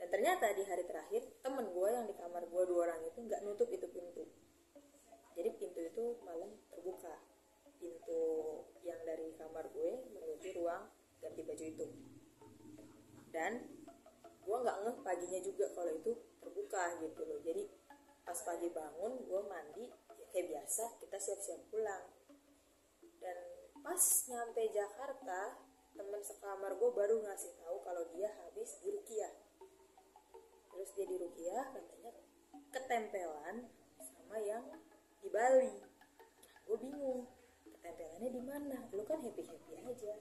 Dan 0.00 0.08
ternyata 0.08 0.48
di 0.56 0.64
hari 0.64 0.88
terakhir 0.88 1.28
temen 1.44 1.68
gue 1.76 1.88
yang 1.92 2.08
di 2.08 2.16
kamar 2.16 2.48
gue 2.48 2.62
dua 2.64 2.88
orang 2.88 3.04
itu 3.04 3.20
nggak 3.20 3.44
nutup 3.44 3.68
itu 3.68 3.84
pintu. 3.92 4.24
Jadi 5.36 5.50
pintu 5.60 5.80
itu 5.84 6.04
malam 6.24 6.56
terbuka 6.72 7.29
pintu 7.80 8.22
yang 8.84 9.00
dari 9.08 9.32
kamar 9.40 9.64
gue 9.72 9.92
menuju 10.12 10.48
ruang 10.60 10.92
ganti 11.24 11.40
baju 11.42 11.64
itu. 11.64 11.86
Dan 13.32 13.52
gue 14.44 14.56
nggak 14.60 14.78
ngeh 14.84 14.96
paginya 15.00 15.40
juga 15.40 15.66
kalau 15.72 15.92
itu 15.96 16.12
terbuka 16.44 17.00
gitu 17.00 17.20
loh. 17.24 17.40
Jadi 17.40 17.64
pas 18.20 18.36
pagi 18.44 18.68
bangun 18.68 19.12
gue 19.24 19.40
mandi 19.48 19.84
ya 19.90 20.26
kayak 20.30 20.46
biasa 20.52 20.84
kita 21.00 21.16
siap-siap 21.16 21.60
pulang. 21.72 22.04
Dan 23.20 23.38
pas 23.80 24.02
nyampe 24.28 24.62
Jakarta 24.70 25.40
temen 25.96 26.22
sekamar 26.22 26.76
gue 26.76 26.90
baru 26.92 27.24
ngasih 27.24 27.56
tahu 27.58 27.76
kalau 27.82 28.04
dia 28.12 28.28
habis 28.44 28.76
di 28.84 28.88
Rukiah. 28.92 29.32
Terus 30.70 30.90
dia 30.96 31.06
di 31.08 31.16
Rukiah 31.16 31.66
katanya 31.72 32.12
ketempelan 32.70 33.56
sama 33.98 34.36
yang 34.40 34.64
di 35.20 35.28
Bali. 35.28 35.74
Gue 36.64 36.76
bingung 36.78 37.39
ketempelannya 37.80 38.28
di 38.28 38.42
mana? 38.44 38.78
Lu 38.92 39.02
kan 39.08 39.24
happy 39.24 39.40
happy 39.40 39.72
aja. 39.80 40.12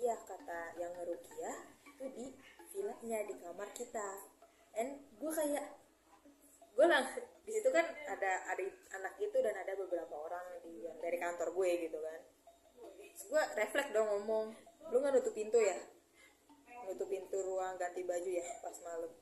Iya 0.00 0.14
kata 0.24 0.60
yang 0.80 0.96
ngerukiah 0.96 1.58
itu 1.84 2.04
di 2.16 2.26
villanya 2.72 3.18
di 3.28 3.34
kamar 3.36 3.68
kita. 3.76 4.08
And 4.72 5.04
gue 5.20 5.32
kayak 5.32 5.66
gue 6.78 6.86
lang 6.86 7.04
di 7.44 7.50
situ 7.50 7.68
kan 7.68 7.84
ada 8.08 8.32
ada 8.48 8.64
anak 8.96 9.14
itu 9.20 9.36
dan 9.42 9.52
ada 9.52 9.72
beberapa 9.76 10.14
orang 10.16 10.64
di 10.64 10.88
dari 11.04 11.18
kantor 11.20 11.52
gue 11.52 11.70
gitu 11.84 11.98
kan. 12.00 12.20
Terus 13.12 13.24
gue 13.28 13.42
refleks 13.60 13.92
dong 13.92 14.08
ngomong 14.08 14.56
lu 14.88 14.96
nggak 15.04 15.12
nutup 15.20 15.34
pintu 15.36 15.60
ya? 15.60 15.76
Nutup 16.88 17.10
pintu 17.12 17.36
ruang 17.44 17.76
ganti 17.76 18.00
baju 18.08 18.30
ya 18.32 18.46
pas 18.64 18.76
malam. 18.80 19.12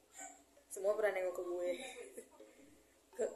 Semua 0.70 0.94
pernah 0.94 1.18
nengok 1.18 1.34
ke 1.34 1.42
gue. 1.42 1.70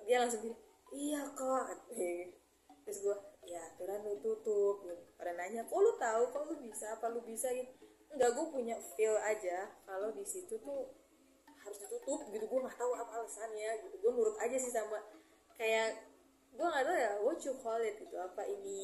Dia 0.06 0.22
langsung 0.22 0.44
bilang 0.46 0.60
iya 0.94 1.20
kok 1.34 1.66
katanya. 1.66 2.30
terus 2.84 2.98
gue 3.06 3.16
ya 3.50 3.60
aturan 3.66 4.06
lu 4.06 4.14
tutup. 4.22 4.86
Pada 5.18 5.34
nanya 5.34 5.66
kok 5.66 5.74
lu 5.82 5.98
tahu? 5.98 6.22
Kok 6.30 6.42
lu 6.46 6.54
bisa? 6.62 6.94
Apa 6.94 7.10
lu 7.10 7.20
bisa? 7.26 7.50
Gitu. 7.50 7.68
Enggak 8.14 8.30
gue 8.38 8.46
punya 8.54 8.76
feel 8.94 9.18
aja 9.18 9.70
kalau 9.82 10.14
di 10.14 10.22
situ 10.22 10.54
tuh 10.62 10.94
harus 11.58 11.78
ditutup 11.82 12.30
gitu. 12.30 12.46
Gue 12.46 12.60
nggak 12.62 12.78
tahu 12.78 12.92
apa 12.94 13.12
alasannya 13.18 13.70
gitu. 13.86 13.94
Gue 13.98 14.12
nurut 14.14 14.36
aja 14.38 14.56
sih 14.56 14.70
sama 14.70 15.02
kayak 15.58 16.06
gue 16.50 16.66
nggak 16.66 16.84
tahu 16.86 16.96
ya 16.96 17.12
what 17.22 17.38
you 17.42 17.54
call 17.58 17.82
it 17.82 17.98
gitu. 17.98 18.14
Apa 18.14 18.46
ini 18.46 18.80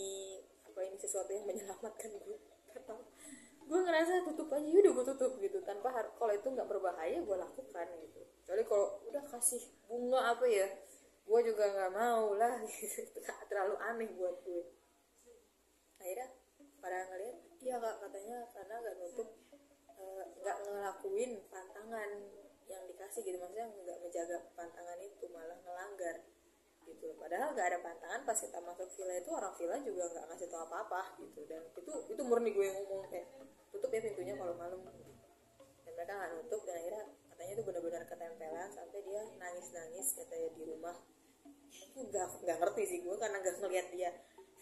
apa 0.66 0.78
ini 0.82 0.96
sesuatu 0.98 1.30
yang 1.30 1.46
menyelamatkan 1.46 2.10
gue 2.18 2.38
Gak 2.74 2.84
tahu. 2.84 3.02
Gue 3.66 3.78
ngerasa 3.82 4.26
tutup 4.26 4.50
aja. 4.50 4.66
Yaudah 4.66 4.92
gue 4.92 5.04
tutup 5.14 5.32
gitu. 5.38 5.58
Tanpa 5.62 5.94
kalau 6.18 6.34
itu 6.34 6.46
nggak 6.50 6.66
berbahaya 6.66 7.22
gue 7.22 7.36
lakukan 7.38 7.86
gitu. 8.02 8.20
Kecuali 8.42 8.62
kalau 8.66 8.86
udah 9.10 9.24
kasih 9.30 9.62
bunga 9.90 10.34
apa 10.34 10.46
ya 10.46 10.66
gue 11.26 11.40
juga 11.42 11.64
nggak 11.74 11.92
mau 11.92 12.32
lah. 12.38 12.62
Gitu 12.62 13.02
terlalu 13.50 13.74
aneh 13.82 14.08
buat 14.14 14.36
gue. 14.46 14.64
Akhirnya 15.98 16.28
pada 16.78 16.98
ngeliat 17.10 17.36
iya 17.58 17.76
kak 17.82 17.96
katanya 17.98 18.36
karena 18.54 18.74
nggak 18.78 18.96
nutup 19.02 19.28
eh, 19.90 20.24
nggak 20.38 20.56
ngelakuin 20.62 21.32
pantangan 21.50 22.10
yang 22.70 22.82
dikasih 22.86 23.20
gitu. 23.26 23.36
Maksudnya 23.42 23.66
nggak 23.66 23.98
menjaga 24.06 24.38
pantangan 24.54 24.98
itu 25.02 25.26
malah 25.34 25.58
ngelanggar 25.66 26.16
gitu 26.86 27.18
padahal 27.18 27.50
nggak 27.50 27.66
ada 27.66 27.78
pantangan 27.82 28.22
pas 28.22 28.38
kita 28.38 28.62
masuk 28.62 28.86
villa 28.94 29.18
itu 29.18 29.30
orang 29.34 29.50
villa 29.58 29.76
juga 29.82 30.06
nggak 30.06 30.24
ngasih 30.30 30.46
tau 30.46 30.62
apa 30.70 30.76
apa 30.86 31.02
gitu. 31.18 31.42
Dan 31.50 31.66
itu 31.74 31.92
itu 32.14 32.22
murni 32.22 32.54
gue 32.54 32.62
yang 32.62 32.78
ngomong 32.86 33.10
kayak 33.10 33.26
tutup 33.74 33.90
ya 33.90 33.98
pintunya 33.98 34.38
kalau 34.38 34.54
malam. 34.54 34.78
Dan 35.82 35.92
mereka 35.98 36.12
nggak 36.14 36.30
nutup 36.38 36.62
dan 36.62 36.78
akhirnya 36.78 37.04
katanya 37.36 37.52
itu 37.58 37.62
benar-benar 37.66 38.02
ketempelan 38.06 38.68
sampai 38.72 39.00
dia 39.02 39.22
nangis 39.36 39.66
nangis 39.74 40.06
katanya 40.16 40.48
di 40.56 40.62
rumah 40.64 40.96
nggak 41.96 42.44
nggak 42.44 42.58
ngerti 42.60 42.82
sih 42.84 42.98
gue 43.00 43.16
karena 43.16 43.40
nggak 43.40 43.56
ngeliat 43.64 43.88
dia 43.88 44.10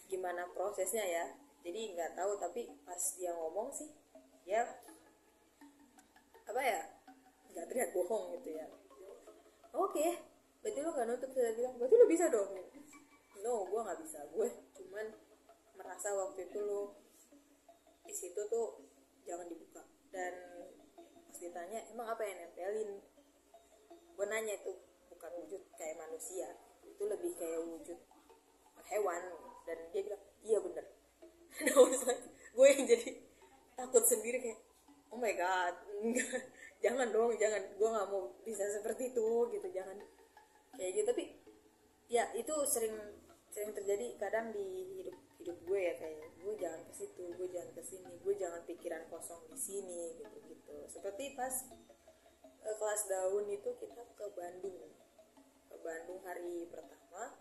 gimana 0.07 0.47
prosesnya 0.55 1.03
ya. 1.03 1.25
Jadi 1.65 1.97
nggak 1.97 2.15
tahu 2.15 2.39
tapi 2.39 2.69
pas 2.85 3.01
dia 3.17 3.33
ngomong 3.35 3.73
sih 3.75 3.91
ya 4.45 4.61
apa 6.45 6.61
ya 6.61 6.81
nggak 7.51 7.67
terlihat 7.73 7.91
bohong 7.97 8.39
gitu 8.39 8.55
ya. 8.55 8.67
Oke 9.75 10.07
berarti 10.63 10.81
lo 10.81 10.91
nggak 10.95 11.07
nutup 11.11 11.31
saya 11.35 11.53
bilang 11.59 11.75
berarti 11.77 11.95
lo 11.99 12.07
bisa 12.07 12.27
dong? 12.31 12.51
No 13.43 13.67
gue 13.67 13.81
nggak 13.83 14.01
bisa. 14.05 14.19
Gue 14.31 14.49
cuman 14.79 15.07
merasa 15.75 16.15
waktu 16.15 16.47
itu 16.47 16.61
lo 16.63 16.95
di 18.07 18.15
situ 18.15 18.41
tuh 18.47 18.79
jangan 19.27 19.51
dibuka. 19.51 19.83
Dan 20.15 20.35
pas 21.03 21.39
ditanya 21.43 21.83
emang 21.91 22.07
apa 22.15 22.23
yang 22.23 22.47
nempelin? 22.47 23.03
Gue 24.15 24.27
nanya 24.31 24.55
itu 24.55 24.71
bukan 25.11 25.31
wujud 25.43 25.63
kayak 25.75 25.99
manusia 25.99 26.55
itu 26.95 27.03
lebih 27.11 27.33
kayak 27.35 27.61
wujud 27.67 27.99
hewan 28.87 29.23
dan 29.67 29.79
dia 29.91 30.03
bilang 30.07 30.23
iya 30.47 30.59
bener. 30.63 30.87
Like, 32.07 32.23
gue 32.55 32.67
yang 32.71 32.83
jadi 32.87 33.09
takut 33.75 34.05
sendiri 34.07 34.39
kayak 34.39 34.61
oh 35.11 35.19
my 35.19 35.35
god 35.35 35.75
jangan 36.85 37.11
dong 37.11 37.35
jangan 37.39 37.63
gue 37.75 37.89
nggak 37.89 38.09
mau 38.11 38.31
bisa 38.47 38.67
seperti 38.71 39.11
itu 39.11 39.51
gitu 39.51 39.69
jangan 39.75 39.99
kayak 40.79 41.03
gitu. 41.03 41.07
Tapi 41.11 41.25
ya 42.07 42.31
itu 42.39 42.55
sering 42.67 42.95
sering 43.51 43.71
terjadi 43.71 44.19
kadang 44.19 44.51
di 44.51 44.67
hidup 44.99 45.17
hidup 45.39 45.59
gue 45.63 45.81
ya 45.81 45.95
kayak 46.01 46.27
gue 46.43 46.55
jangan 46.57 46.81
ke 46.89 46.93
situ 46.97 47.25
gue 47.37 47.49
jangan 47.53 47.71
ke 47.77 47.83
sini 47.85 48.13
gue 48.19 48.35
jangan 48.35 48.61
pikiran 48.65 49.03
kosong 49.13 49.45
di 49.53 49.59
sini 49.61 50.17
gitu 50.19 50.37
gitu 50.49 50.77
seperti 50.89 51.37
pas 51.39 51.53
eh, 52.65 52.77
kelas 52.81 53.03
daun 53.13 53.47
itu 53.53 53.71
kita 53.77 54.03
ke 54.17 54.27
Bandung 54.35 54.89
Bandung 55.85 56.25
hari 56.25 56.65
pertama 56.73 57.37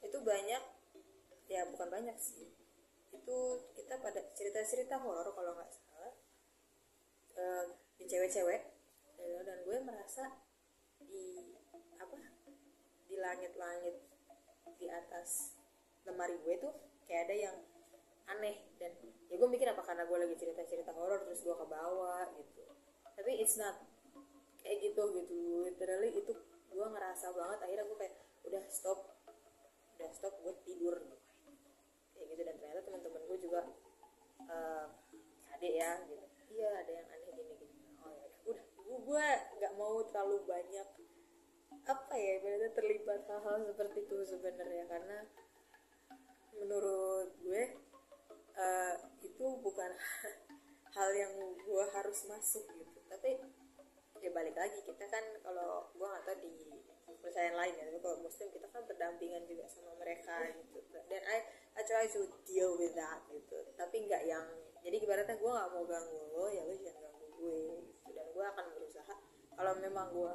itu 0.00 0.18
banyak 0.24 0.62
ya 1.52 1.62
bukan 1.68 1.88
banyak 1.92 2.16
sih. 2.16 2.48
Itu 3.12 3.36
kita 3.76 4.00
pada 4.00 4.32
cerita-cerita 4.32 4.96
horor 5.04 5.28
kalau 5.36 5.52
nggak 5.52 5.68
salah. 5.68 6.14
Eh, 7.36 7.64
di 8.00 8.04
cewek-cewek 8.08 8.76
Ya, 9.16 9.40
dan 9.42 9.58
gue 9.64 9.78
merasa 9.80 10.38
di 11.00 11.56
apa 11.96 12.20
di 13.08 13.16
langit-langit 13.16 13.96
di 14.76 14.86
atas 14.92 15.56
lemari 16.04 16.36
gue 16.44 16.60
tuh 16.60 16.72
kayak 17.08 17.26
ada 17.26 17.34
yang 17.34 17.56
aneh 18.28 18.70
dan 18.76 18.92
ya 19.32 19.34
gue 19.40 19.48
mikir 19.48 19.66
apa 19.72 19.82
karena 19.82 20.04
gue 20.04 20.18
lagi 20.20 20.36
cerita-cerita 20.36 20.92
horor 20.92 21.24
terus 21.24 21.42
gue 21.42 21.56
ke 21.56 21.66
bawah 21.66 22.28
gitu. 22.36 22.62
Tapi 23.16 23.40
it's 23.40 23.56
not 23.56 23.80
kayak 24.60 24.84
gitu 24.84 25.02
gitu 25.16 25.64
literally 25.64 26.12
itu 26.12 26.32
gue 26.76 26.86
ngerasa 26.92 27.32
banget 27.32 27.58
akhirnya 27.64 27.84
gue 27.88 27.98
kayak 27.98 28.14
udah 28.44 28.64
stop. 28.68 29.00
Udah 29.96 30.10
stop. 30.12 30.34
Gue 30.44 30.54
tidur. 30.68 30.96
Kayak 32.12 32.26
gitu 32.36 32.42
dan 32.44 32.56
ternyata 32.60 32.80
teman-teman 32.84 33.22
gue 33.24 33.38
juga 33.40 33.60
eh 34.46 34.84
adek 35.56 35.72
ya 35.72 35.92
gitu. 36.04 36.26
Iya 36.52 36.68
ada 36.84 36.90
yang 36.92 37.06
aneh 37.08 37.30
gini 37.32 37.52
gini. 37.56 37.76
Oh 38.04 38.12
ya 38.12 38.26
udah. 38.44 38.66
Gue 38.84 39.26
nggak 39.56 39.72
mau 39.80 39.96
terlalu 40.04 40.36
banyak 40.44 40.88
apa 41.86 42.14
ya 42.18 42.42
ibaratnya 42.42 42.70
terlibat 42.74 43.24
hal-hal 43.24 43.56
seperti 43.64 44.04
itu 44.04 44.16
sebenarnya. 44.28 44.84
Karena 44.84 45.18
menurut 46.60 47.32
gue 47.40 47.62
uh, 48.56 48.94
itu 49.24 49.46
bukan 49.64 49.92
hal 50.96 51.10
yang 51.16 51.32
gue 51.56 51.84
harus 51.96 52.18
masuk 52.28 52.68
gitu. 52.68 53.00
Tapi 53.08 53.40
ya 54.22 54.30
balik 54.32 54.56
lagi. 54.56 54.78
Kita 54.82 55.04
kan 55.08 55.24
kalau 55.42 55.90
gue 55.92 56.06
nggak 56.06 56.24
tahu 56.26 56.36
di 56.42 56.52
kepercayaan 57.06 57.56
lain 57.58 57.74
ya 57.78 57.84
tapi 57.90 57.98
kalau 58.02 58.18
muslim 58.22 58.48
kita 58.50 58.66
kan 58.70 58.82
berdampingan 58.86 59.42
juga 59.46 59.64
sama 59.66 59.92
mereka 59.98 60.36
gitu. 60.54 60.78
Dan 60.92 61.22
I 61.24 61.38
I 61.76 61.82
try 61.82 62.06
to 62.10 62.20
deal 62.46 62.76
with 62.78 62.94
that 62.94 63.24
gitu. 63.30 63.58
Tapi 63.74 63.96
nggak 64.06 64.22
yang 64.28 64.46
jadi 64.82 64.96
ibaratnya 65.02 65.36
gue 65.38 65.50
nggak 65.50 65.70
mau 65.74 65.84
ganggu 65.86 66.20
lo 66.34 66.46
ya 66.50 66.62
lo 66.62 66.74
jangan 66.74 67.02
ganggu 67.10 67.26
gue 67.36 67.58
gitu. 67.90 68.10
Dan 68.14 68.26
gue 68.30 68.44
akan 68.44 68.66
berusaha. 68.74 69.14
Kalau 69.56 69.72
memang 69.80 70.06
gue 70.12 70.34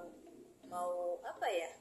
mau 0.68 1.20
apa 1.24 1.48
ya 1.52 1.72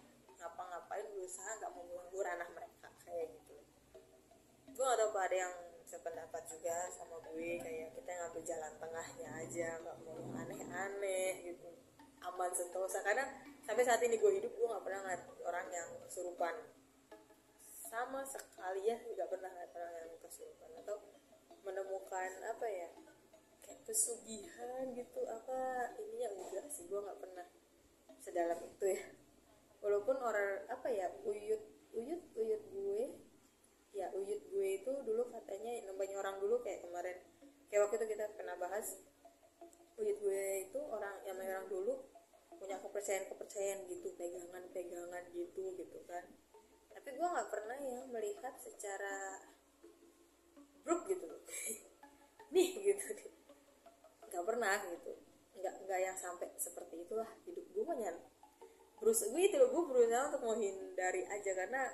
ngapa-ngapain 0.41 1.07
berusaha 1.13 1.51
nggak 1.59 1.73
mau 1.75 1.85
ganggu 1.85 2.19
ranah 2.23 2.49
mereka 2.53 2.89
kayak 3.03 3.35
gitu. 3.35 3.57
Gue 4.71 4.85
gak 4.87 4.99
tau 5.03 5.13
ada 5.19 5.37
yang 5.37 5.55
sependapat 5.91 6.47
juga 6.47 6.87
sama 6.95 7.19
gue 7.19 7.59
kayak 7.59 7.91
kita 7.99 8.11
ngambil 8.15 8.43
jalan 8.47 8.73
tengahnya 8.79 9.29
aja 9.43 9.69
nggak 9.83 9.99
mau 10.07 10.23
aneh-aneh 10.39 11.51
gitu 11.51 11.67
aman 12.21 12.53
sentosa 12.53 13.01
karena 13.01 13.25
sampai 13.65 13.85
saat 13.85 14.03
ini 14.05 14.21
gue 14.21 14.33
hidup 14.41 14.53
gue 14.53 14.67
nggak 14.69 14.85
pernah 14.85 15.01
ngeliat 15.05 15.23
orang 15.47 15.67
yang 15.73 15.89
kesurupan. 16.05 16.55
Sama 17.91 18.23
sekali 18.23 18.87
ya 18.87 18.97
nggak 19.01 19.29
pernah 19.29 19.51
ngeliat 19.51 19.73
orang 19.75 19.95
yang 20.05 20.11
kesurupan. 20.21 20.69
Atau 20.85 20.97
menemukan 21.65 22.31
apa 22.45 22.67
ya 22.69 22.89
kayak 23.61 23.81
pesugihan 23.85 24.91
gitu 24.97 25.21
apa 25.29 25.93
ininya 26.01 26.29
enggak 26.37 26.67
sih 26.73 26.89
gue 26.89 27.01
nggak 27.01 27.21
pernah 27.21 27.47
sedalam 28.21 28.61
itu 28.65 28.85
ya. 28.85 29.03
Walaupun 29.81 30.17
orang 30.21 30.69
apa 30.69 30.89
ya 30.93 31.09
uyut 31.25 31.63
uyut 31.97 32.23
uyut 32.37 32.63
gue. 32.69 33.03
Ya 33.91 34.07
uyut 34.15 34.43
gue 34.47 34.69
itu 34.79 34.93
dulu 35.03 35.35
katanya 35.35 35.91
banyak 35.97 36.17
orang 36.21 36.37
dulu 36.39 36.63
kayak 36.63 36.87
kemarin. 36.87 37.19
Kayak 37.67 37.89
waktu 37.89 37.97
itu 38.03 38.07
kita 38.15 38.25
pernah 38.39 38.55
bahas 38.55 39.03
uyut 40.01 40.19
gue 40.25 40.45
itu 40.65 40.81
orang 40.81 41.21
yang 41.29 41.37
orang 41.37 41.69
dulu 41.69 42.01
punya 42.57 42.77
kepercayaan 42.81 43.29
kepercayaan 43.33 43.89
gitu 43.89 44.13
pegangan 44.17 44.65
pegangan 44.73 45.25
gitu 45.33 45.77
gitu 45.77 45.99
kan. 46.09 46.25
Tapi 46.93 47.09
gue 47.17 47.29
nggak 47.29 47.49
pernah 47.49 47.79
ya 47.81 48.01
melihat 48.09 48.55
secara 48.61 49.41
bruk 50.85 51.09
gitu 51.09 51.25
nih 52.55 52.69
gitu. 52.85 53.29
Nggak 54.29 54.45
pernah 54.45 54.77
gitu. 54.89 55.13
Nggak 55.57 55.75
nggak 55.89 56.01
yang 56.01 56.17
sampai 56.21 56.49
seperti 56.61 57.05
itulah 57.05 57.29
hidup 57.49 57.65
gue. 57.73 57.85
Banyak 57.85 58.17
berusaha 59.01 59.33
gue 59.33 59.43
itu 59.49 59.57
loh 59.57 59.73
gue 59.73 59.83
berusaha 59.89 60.29
untuk 60.29 60.45
menghindari 60.45 61.25
aja 61.25 61.57
karena 61.57 61.89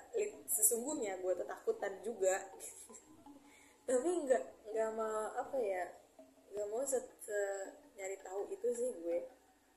sesungguhnya 0.51 1.23
gue 1.23 1.33
ketakutan 1.39 2.03
juga. 2.03 2.43
Tapi 3.87 4.09
nggak 4.27 4.45
nggak 4.75 4.91
mau 4.99 5.31
apa 5.31 5.57
ya 5.63 5.85
nggak 6.51 6.67
mau 6.73 6.83
se, 6.83 6.99
se 7.23 7.39
nyari 7.97 8.17
tahu 8.21 8.47
itu 8.53 8.69
sih 8.77 8.91
gue. 9.01 9.19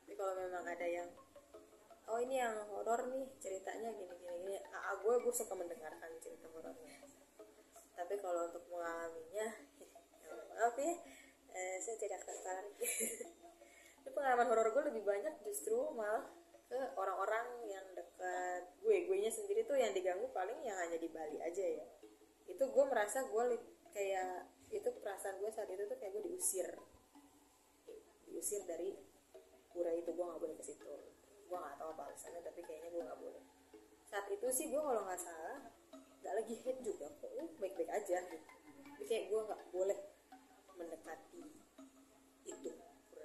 Tapi 0.04 0.14
kalau 0.20 0.36
memang 0.36 0.68
ada 0.68 0.86
yang 0.86 1.08
oh 2.10 2.20
ini 2.20 2.42
yang 2.42 2.56
horor 2.74 3.08
nih 3.08 3.26
ceritanya 3.40 3.96
gini 3.96 4.14
gini 4.20 4.36
gini. 4.44 4.56
Ah 4.76 5.00
gue 5.00 5.14
gue 5.24 5.34
suka 5.34 5.56
mendengarkan 5.56 6.12
cerita 6.20 6.52
horornya. 6.52 7.00
Tapi 7.96 8.16
kalau 8.20 8.52
untuk 8.52 8.64
mengalaminya 8.68 9.48
ya 10.28 10.34
maaf 10.54 10.76
ya 10.76 10.94
eh, 11.56 11.78
saya 11.80 11.96
tidak 11.98 12.22
tertarik. 12.28 12.76
Pengalaman 14.16 14.48
horor 14.52 14.68
gue 14.76 14.84
lebih 14.92 15.04
banyak 15.06 15.36
justru 15.48 15.80
malah 15.96 16.28
ke 16.70 16.78
orang-orang 17.00 17.66
yang 17.72 17.86
dekat 17.96 18.68
gue. 18.84 18.96
Gue 19.08 19.18
nya 19.24 19.32
sendiri 19.32 19.64
tuh 19.64 19.80
yang 19.80 19.96
diganggu 19.96 20.28
paling 20.36 20.60
yang 20.66 20.76
hanya 20.76 21.00
di 21.00 21.08
Bali 21.08 21.40
aja 21.40 21.66
ya. 21.66 21.86
Itu 22.50 22.68
gue 22.68 22.86
merasa 22.90 23.24
gue 23.26 23.44
kayak 23.94 24.50
itu 24.70 24.90
perasaan 25.02 25.42
gue 25.42 25.50
saat 25.50 25.70
itu 25.70 25.82
tuh 25.86 25.98
kayak 25.98 26.14
gue 26.14 26.24
diusir 26.30 26.70
diusir 28.40 28.64
dari 28.64 28.96
pura 29.68 29.92
itu 29.92 30.16
gue 30.16 30.24
nggak 30.24 30.40
boleh 30.40 30.56
ke 30.56 30.64
situ. 30.64 30.88
Gue 31.52 31.60
nggak 31.60 31.76
tahu 31.76 31.92
apa 31.92 32.08
alasannya 32.08 32.40
tapi 32.40 32.64
kayaknya 32.64 32.88
gue 32.96 33.04
nggak 33.04 33.20
boleh. 33.20 33.44
Saat 34.08 34.32
itu 34.32 34.48
sih 34.56 34.72
gue 34.72 34.80
kalau 34.80 35.04
nggak 35.04 35.20
salah 35.20 35.60
nggak 36.24 36.34
lagi 36.40 36.56
head 36.64 36.78
juga 36.80 37.12
kok 37.20 37.32
baik-baik 37.60 37.92
aja 37.92 38.24
gitu. 38.32 38.48
Jadi 38.96 39.04
kayak 39.12 39.24
gue 39.28 39.42
nggak 39.44 39.62
boleh 39.76 40.00
mendekati 40.80 41.44
itu. 42.48 42.72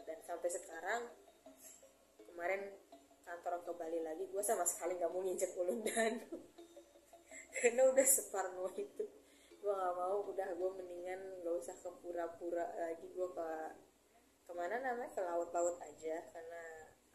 Dan 0.02 0.18
sampai 0.26 0.50
sekarang 0.50 1.00
kemarin 2.18 2.74
kantor 3.22 3.54
ke 3.62 3.70
Bali 3.78 4.02
lagi 4.02 4.26
gue 4.26 4.42
sama 4.42 4.66
sekali 4.66 4.98
nggak 4.98 5.14
mau 5.14 5.22
nginjek 5.22 5.54
dan 5.54 6.14
karena 7.62 7.82
udah 7.86 8.02
separno 8.02 8.66
itu. 8.74 9.06
Gue 9.62 9.70
nggak 9.78 9.94
mau 9.94 10.26
udah 10.26 10.58
gue 10.58 10.70
mendingan 10.74 11.38
nggak 11.38 11.54
usah 11.54 11.78
ke 11.78 11.90
pura-pura 12.02 12.66
lagi 12.82 13.06
gue 13.14 13.28
ke 13.30 13.50
ke 14.44 14.52
mana 14.52 14.76
namanya? 14.80 15.10
Ke 15.12 15.20
laut-laut 15.24 15.76
aja 15.80 16.16
karena 16.32 16.62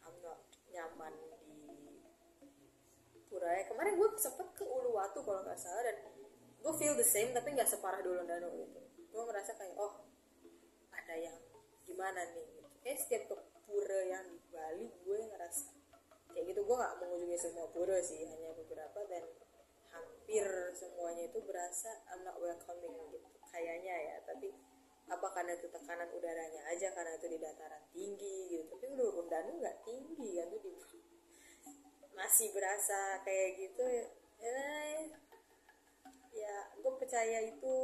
I'm 0.05 0.15
not 0.25 0.39
nyaman 0.69 1.13
di 3.13 3.19
pura 3.29 3.49
ya 3.53 3.63
kemarin 3.69 3.97
gue 3.97 4.09
sempet 4.17 4.57
ke 4.57 4.65
Uluwatu 4.65 5.21
kalau 5.21 5.45
nggak 5.45 5.57
salah 5.57 5.85
dan 5.85 5.97
gue 6.59 6.73
feel 6.81 6.97
the 6.97 7.05
same 7.05 7.29
tapi 7.29 7.53
nggak 7.53 7.69
separah 7.69 8.01
dulu 8.01 8.25
Danu 8.25 8.49
gitu 8.57 8.79
gue 9.09 9.23
merasa 9.25 9.53
kayak 9.57 9.77
oh 9.77 10.05
ada 10.93 11.13
yang 11.17 11.37
gimana 11.85 12.21
nih 12.33 12.45
gitu. 12.53 12.69
kayak 12.85 12.97
setiap 13.01 13.23
ke 13.29 13.35
pura 13.65 14.01
yang 14.05 14.25
di 14.29 14.37
Bali 14.49 14.85
gue 15.05 15.17
ngerasa 15.29 15.73
kayak 16.33 16.45
gitu. 16.53 16.61
Gue 16.65 16.75
nggak 16.77 16.95
mengunjungi 17.01 17.37
semua 17.37 17.67
pura 17.73 17.97
sih 18.01 18.21
hanya 18.25 18.53
beberapa 18.53 18.99
dan 19.09 19.25
hampir 19.89 20.45
semuanya 20.77 21.25
itu 21.29 21.39
berasa 21.41 21.89
I'm 22.13 22.21
not 22.21 22.37
welcoming 22.37 22.93
gitu. 23.09 23.29
Kayaknya 23.49 23.95
ya 23.97 24.15
tapi 24.29 24.53
apa 25.09 25.27
karena 25.33 25.57
itu 25.57 25.67
tekanan 25.73 26.09
udaranya 26.13 26.61
aja 26.69 26.93
karena 26.93 27.17
itu 27.17 27.27
di 27.27 27.37
dataran 27.41 27.83
tinggi 27.89 28.37
gitu. 28.53 28.63
Tapi 28.69 28.85
udah 28.93 29.09
Undanu 29.17 29.51
nggak 29.57 29.77
tinggi 29.81 30.29
kan 30.37 30.47
tuh 30.53 30.61
di 30.61 30.71
masih 32.13 32.47
berasa 32.53 33.21
kayak 33.25 33.49
gitu 33.57 33.83
ya. 33.83 34.05
Ya, 34.39 34.61
ya 36.31 36.55
gue 36.79 36.93
percaya 36.95 37.43
itu 37.43 37.75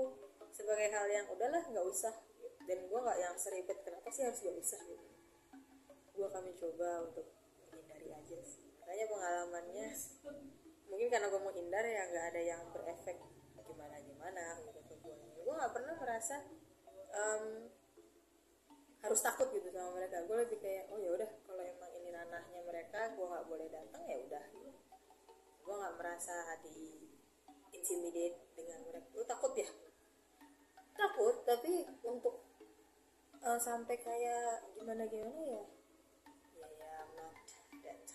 sebagai 0.56 0.88
hal 0.94 1.10
yang 1.10 1.28
udahlah 1.28 1.66
nggak 1.66 1.86
usah. 1.90 2.14
Dan 2.66 2.90
gue 2.90 3.00
nggak 3.00 3.20
yang 3.22 3.36
seribet 3.38 3.78
kenapa 3.86 4.10
sih 4.10 4.26
harus 4.26 4.42
gak 4.42 4.58
usah 4.58 4.82
gitu? 4.90 5.06
Gue 6.18 6.28
kami 6.34 6.50
coba 6.58 7.06
untuk 7.06 7.30
aja 8.06 8.38
sih. 8.42 8.66
Makanya 8.82 9.06
pengalamannya 9.06 9.88
mungkin 10.90 11.08
karena 11.12 11.28
gue 11.30 11.42
mau 11.42 11.54
hindar 11.54 11.84
ya 11.86 12.02
nggak 12.10 12.26
ada 12.34 12.42
yang 12.42 12.62
berefek 12.72 13.18
gimana 13.66 13.98
gimana 14.00 14.44
gitu 14.64 14.94
gue 15.02 15.16
gue 15.44 15.54
nggak 15.58 15.74
pernah 15.74 15.96
merasa 15.98 16.40
um, 17.16 17.72
harus 19.02 19.20
takut 19.24 19.48
gitu 19.56 19.72
sama 19.72 19.96
mereka. 19.96 20.22
Gue 20.28 20.38
lebih 20.44 20.60
kayak 20.60 20.92
oh 20.92 21.00
ya 21.00 21.10
udah 21.16 21.30
kalau 21.48 21.64
emang 21.64 21.92
ini 21.96 22.10
ranahnya 22.12 22.62
mereka 22.68 23.16
gue 23.16 23.26
nggak 23.26 23.46
boleh 23.48 23.68
datang 23.72 24.04
ya 24.06 24.18
udah. 24.20 24.46
Gitu. 24.52 24.72
gue 25.66 25.74
nggak 25.74 25.98
merasa 25.98 26.62
di 26.62 27.10
intimidate 27.74 28.38
dengan 28.54 28.80
mereka. 28.86 29.08
Lu 29.18 29.26
takut 29.26 29.54
ya? 29.58 29.66
Takut 30.94 31.42
tapi 31.42 31.90
untuk 32.06 32.46
uh, 33.42 33.58
sampai 33.58 33.98
kayak 33.98 34.78
gimana 34.78 35.10
gimana 35.10 35.42
ya 35.42 35.64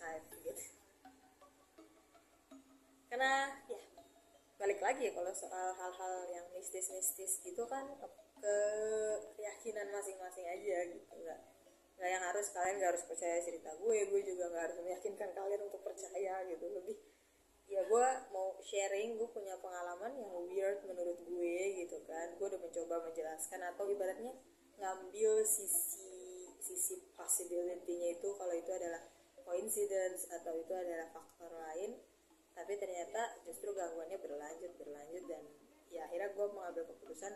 type 0.01 0.25
gitu. 0.41 0.65
Karena 3.05 3.53
ya 3.69 3.81
balik 4.57 4.79
lagi 4.81 5.09
ya 5.09 5.11
kalau 5.13 5.33
soal 5.33 5.73
hal-hal 5.77 6.15
yang 6.33 6.45
mistis-mistis 6.57 7.41
gitu 7.45 7.65
kan 7.69 7.85
ke 8.41 8.57
keyakinan 9.37 9.87
masing-masing 9.93 10.45
aja 10.49 10.77
gitu. 10.89 11.13
Nggak 11.13 11.39
nggak 12.01 12.09
yang 12.17 12.23
harus 12.25 12.49
kalian 12.49 12.81
nggak 12.81 12.91
harus 12.97 13.05
percaya 13.05 13.37
cerita 13.45 13.69
gue 13.77 13.97
gue 14.09 14.21
juga 14.25 14.49
nggak 14.49 14.63
harus 14.65 14.77
meyakinkan 14.81 15.29
kalian 15.37 15.61
untuk 15.69 15.81
percaya 15.85 16.41
gitu. 16.49 16.65
Lebih 16.65 16.97
ya 17.69 17.85
gue 17.87 18.07
mau 18.33 18.57
sharing 18.59 19.15
gue 19.21 19.29
punya 19.29 19.55
pengalaman 19.61 20.17
yang 20.17 20.33
weird 20.33 20.81
menurut 20.89 21.21
gue 21.21 21.57
gitu 21.85 22.01
kan. 22.09 22.33
Gue 22.41 22.49
udah 22.49 22.61
mencoba 22.61 23.05
menjelaskan 23.05 23.61
atau 23.69 23.85
ibaratnya 23.85 24.33
ngambil 24.81 25.45
sisi 25.45 26.49
sisi 26.57 27.13
possibility-nya 27.13 28.17
itu 28.17 28.29
kalau 28.33 28.53
itu 28.53 28.69
adalah 28.73 29.01
coincidence 29.45 30.25
atau 30.29 30.57
itu 30.57 30.73
adalah 30.73 31.05
faktor 31.13 31.53
lain. 31.53 32.01
Tapi 32.57 32.81
ternyata 32.81 33.41
justru 33.45 33.71
gangguannya 33.77 34.17
berlanjut 34.17 34.73
berlanjut 34.75 35.23
dan 35.29 35.43
ya 35.91 36.07
akhirnya 36.07 36.33
gue 36.33 36.47
mengambil 36.49 36.83
keputusan 36.87 37.33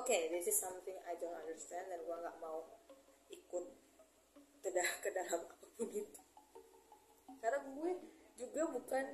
okay, 0.00 0.32
this 0.32 0.48
is 0.48 0.56
something 0.56 0.96
I 1.04 1.18
don't 1.20 1.36
understand 1.36 1.92
dan 1.92 2.00
gue 2.00 2.16
nggak 2.16 2.36
mau 2.40 2.64
ikut 3.28 3.64
ke, 4.62 4.70
ke 4.72 5.10
dalam 5.12 5.40
apa 5.52 5.66
pun 5.76 5.88
itu 5.92 6.20
karena 7.42 7.58
gue 7.58 7.92
juga 8.38 8.62
bukan 8.70 9.06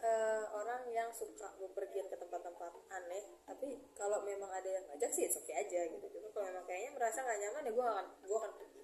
uh, 0.00 0.44
orang 0.56 0.88
yang 0.90 1.12
suka 1.12 1.54
bepergian 1.60 2.08
ke 2.08 2.16
tempat-tempat 2.16 2.72
aneh 2.88 3.36
tapi 3.44 3.84
kalau 3.92 4.24
memang 4.24 4.48
ada 4.48 4.66
yang 4.80 4.84
ngajak 4.88 5.12
sih 5.12 5.28
oke 5.28 5.44
okay 5.44 5.54
aja 5.60 5.80
gitu 5.92 6.06
cuma 6.16 6.32
kalau 6.32 6.48
memang 6.48 6.64
kayaknya 6.64 6.90
merasa 6.96 7.20
nggak 7.20 7.40
nyaman 7.42 7.68
ya 7.68 7.72
gue 7.76 7.86
akan 7.86 8.06
gue 8.24 8.38
akan 8.38 8.52
pergi 8.56 8.82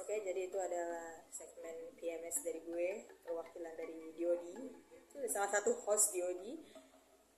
Oke, 0.00 0.16
jadi 0.26 0.48
itu 0.48 0.56
adalah 0.56 1.22
segmen 1.28 1.92
PMS 2.00 2.40
dari 2.40 2.64
gue, 2.64 3.04
perwakilan 3.20 3.76
dari 3.76 4.16
Diodi. 4.16 4.72
Itu 4.96 5.20
salah 5.28 5.52
satu 5.52 5.76
host 5.76 6.16
Diodi. 6.16 6.56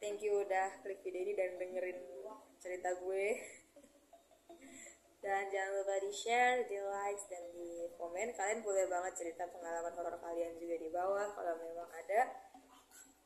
Thank 0.03 0.19
you 0.19 0.43
udah 0.43 0.83
klik 0.83 0.99
video 1.07 1.23
ini 1.23 1.33
dan 1.39 1.55
dengerin 1.63 1.99
cerita 2.59 2.91
gue. 2.99 3.29
Dan 5.23 5.47
jangan 5.55 5.79
lupa 5.79 6.03
di 6.03 6.11
share, 6.11 6.67
di 6.67 6.83
like, 6.83 7.23
dan 7.31 7.47
di 7.55 7.87
komen 7.95 8.35
kalian 8.35 8.59
boleh 8.67 8.91
banget 8.91 9.15
cerita 9.15 9.47
pengalaman 9.47 9.95
horor 9.95 10.19
kalian 10.19 10.59
juga 10.59 10.75
di 10.83 10.91
bawah. 10.91 11.31
Kalau 11.31 11.55
memang 11.63 11.87
ada 11.95 12.21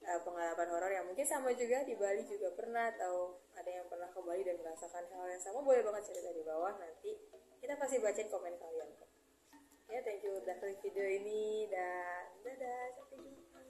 uh, 0.05 0.21
pengalaman 0.21 0.69
horor 0.77 0.93
yang 0.93 1.09
mungkin 1.09 1.25
sama 1.25 1.57
juga 1.57 1.89
di 1.89 1.97
Bali 1.97 2.29
juga 2.29 2.53
pernah 2.53 2.93
atau 2.93 3.41
ada 3.57 3.71
yang 3.73 3.89
pernah 3.89 4.13
ke 4.13 4.21
Bali 4.21 4.45
dan 4.45 4.61
merasakan 4.61 5.09
hal 5.09 5.27
yang 5.33 5.41
sama 5.41 5.65
boleh 5.65 5.81
banget 5.81 6.13
cerita 6.13 6.29
di 6.37 6.45
bawah. 6.45 6.77
Nanti 6.77 7.17
kita 7.65 7.81
pasti 7.81 7.97
bacain 7.97 8.29
komen 8.29 8.55
kalian. 8.61 8.93
Kok 9.01 9.09
ya 9.89 10.05
thank 10.05 10.21
you 10.21 10.37
udah 10.37 10.53
klik 10.61 10.77
video 10.85 11.09
ini. 11.09 11.65
Dan 11.73 12.45
dadah 12.45 12.93
sampai 12.93 13.17
jumpa 13.25 13.61